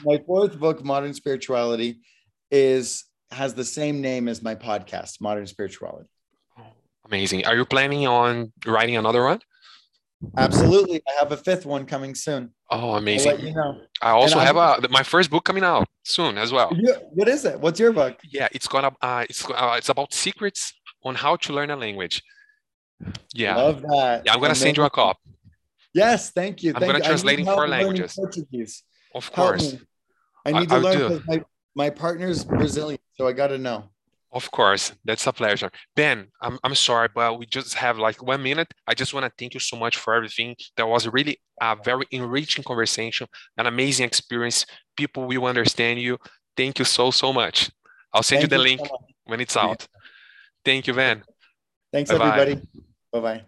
My 0.04 0.20
fourth 0.26 0.60
book, 0.60 0.84
Modern 0.84 1.14
Spirituality, 1.14 2.02
is 2.50 3.06
has 3.32 3.54
the 3.54 3.64
same 3.64 4.02
name 4.02 4.28
as 4.28 4.44
my 4.44 4.56
podcast, 4.56 5.22
Modern 5.22 5.48
Spirituality. 5.48 6.10
Amazing. 7.06 7.46
Are 7.46 7.56
you 7.56 7.66
planning 7.66 8.08
on 8.08 8.52
writing 8.66 8.98
another 8.98 9.24
one? 9.24 9.40
Absolutely. 10.38 11.02
I 11.08 11.20
have 11.20 11.32
a 11.32 11.38
fifth 11.38 11.66
one 11.66 11.86
coming 11.86 12.14
soon. 12.14 12.52
Oh, 12.70 12.94
amazing. 12.94 13.40
you 13.40 13.54
know. 13.54 13.82
I 14.02 14.12
also 14.12 14.40
have 14.40 14.56
a 14.56 14.88
my 14.90 15.04
first 15.04 15.30
book 15.30 15.44
coming 15.44 15.64
out 15.64 15.88
soon 16.04 16.38
as 16.38 16.52
well. 16.52 16.72
what 17.12 17.28
is 17.28 17.44
it? 17.46 17.60
What's 17.60 17.80
your 17.80 17.92
book? 17.92 18.20
Yeah, 18.24 18.48
it's 18.52 18.68
gonna 18.68 18.92
uh, 19.02 19.26
it's 19.30 19.50
uh, 19.50 19.76
it's 19.78 19.90
about 19.90 20.14
secrets 20.14 20.74
on 21.04 21.16
how 21.16 21.36
to 21.38 21.54
learn 21.54 21.72
a 21.72 21.76
language. 21.76 22.22
Yeah. 23.34 23.56
Love 23.56 23.82
that. 23.82 24.24
Yeah, 24.26 24.34
I'm 24.34 24.40
gonna 24.40 24.56
send 24.56 24.78
you 24.78 24.84
a 24.84 24.90
copy. 24.90 25.20
Yes, 25.94 26.32
thank 26.32 26.64
you. 26.64 26.72
I'm 26.76 26.82
thank 26.82 26.92
gonna 26.92 27.00
you. 27.00 27.06
translate 27.06 27.40
in 27.40 27.46
four 27.46 27.68
languages. 27.68 28.14
Portuguese. 28.14 28.84
Of 29.14 29.32
course. 29.32 29.76
I 30.46 30.52
need 30.52 30.72
I, 30.72 30.76
to 30.76 30.78
learn 30.78 30.98
because 30.98 31.28
my, 31.28 31.44
my 31.76 31.90
partner's 31.90 32.44
Brazilian, 32.46 33.00
so 33.16 33.28
I 33.28 33.34
gotta 33.34 33.58
know. 33.58 33.91
Of 34.34 34.50
course, 34.50 34.94
that's 35.04 35.28
a 35.28 35.34
pleasure. 35.34 35.70
Ben, 35.94 36.28
I'm, 36.42 36.58
I'm 36.64 36.76
sorry, 36.76 37.10
but 37.14 37.38
we 37.38 37.46
just 37.46 37.74
have 37.74 37.98
like 37.98 38.24
one 38.24 38.42
minute. 38.42 38.74
I 38.88 38.94
just 38.94 39.14
want 39.14 39.26
to 39.26 39.32
thank 39.38 39.54
you 39.54 39.60
so 39.60 39.76
much 39.76 39.98
for 39.98 40.14
everything. 40.14 40.56
That 40.78 40.88
was 40.88 41.06
really 41.08 41.42
a 41.60 41.76
very 41.76 42.06
enriching 42.12 42.64
conversation, 42.64 43.28
an 43.58 43.68
amazing 43.68 44.06
experience. 44.06 44.66
People 44.96 45.26
will 45.26 45.46
understand 45.46 46.00
you. 46.00 46.18
Thank 46.56 46.80
you 46.80 46.86
so, 46.86 47.12
so 47.12 47.34
much. 47.34 47.72
I'll 48.14 48.24
send 48.24 48.42
thank 48.42 48.52
you 48.52 48.58
the 48.58 48.64
link 48.64 48.80
so 48.80 48.98
when 49.26 49.42
it's 49.42 49.58
out. 49.58 49.86
Thank 50.64 50.88
you, 50.88 50.94
Ben. 50.94 51.24
Thanks, 51.92 52.10
Bye-bye. 52.12 52.28
everybody. 52.28 52.68
Bye 53.12 53.20
bye. 53.20 53.42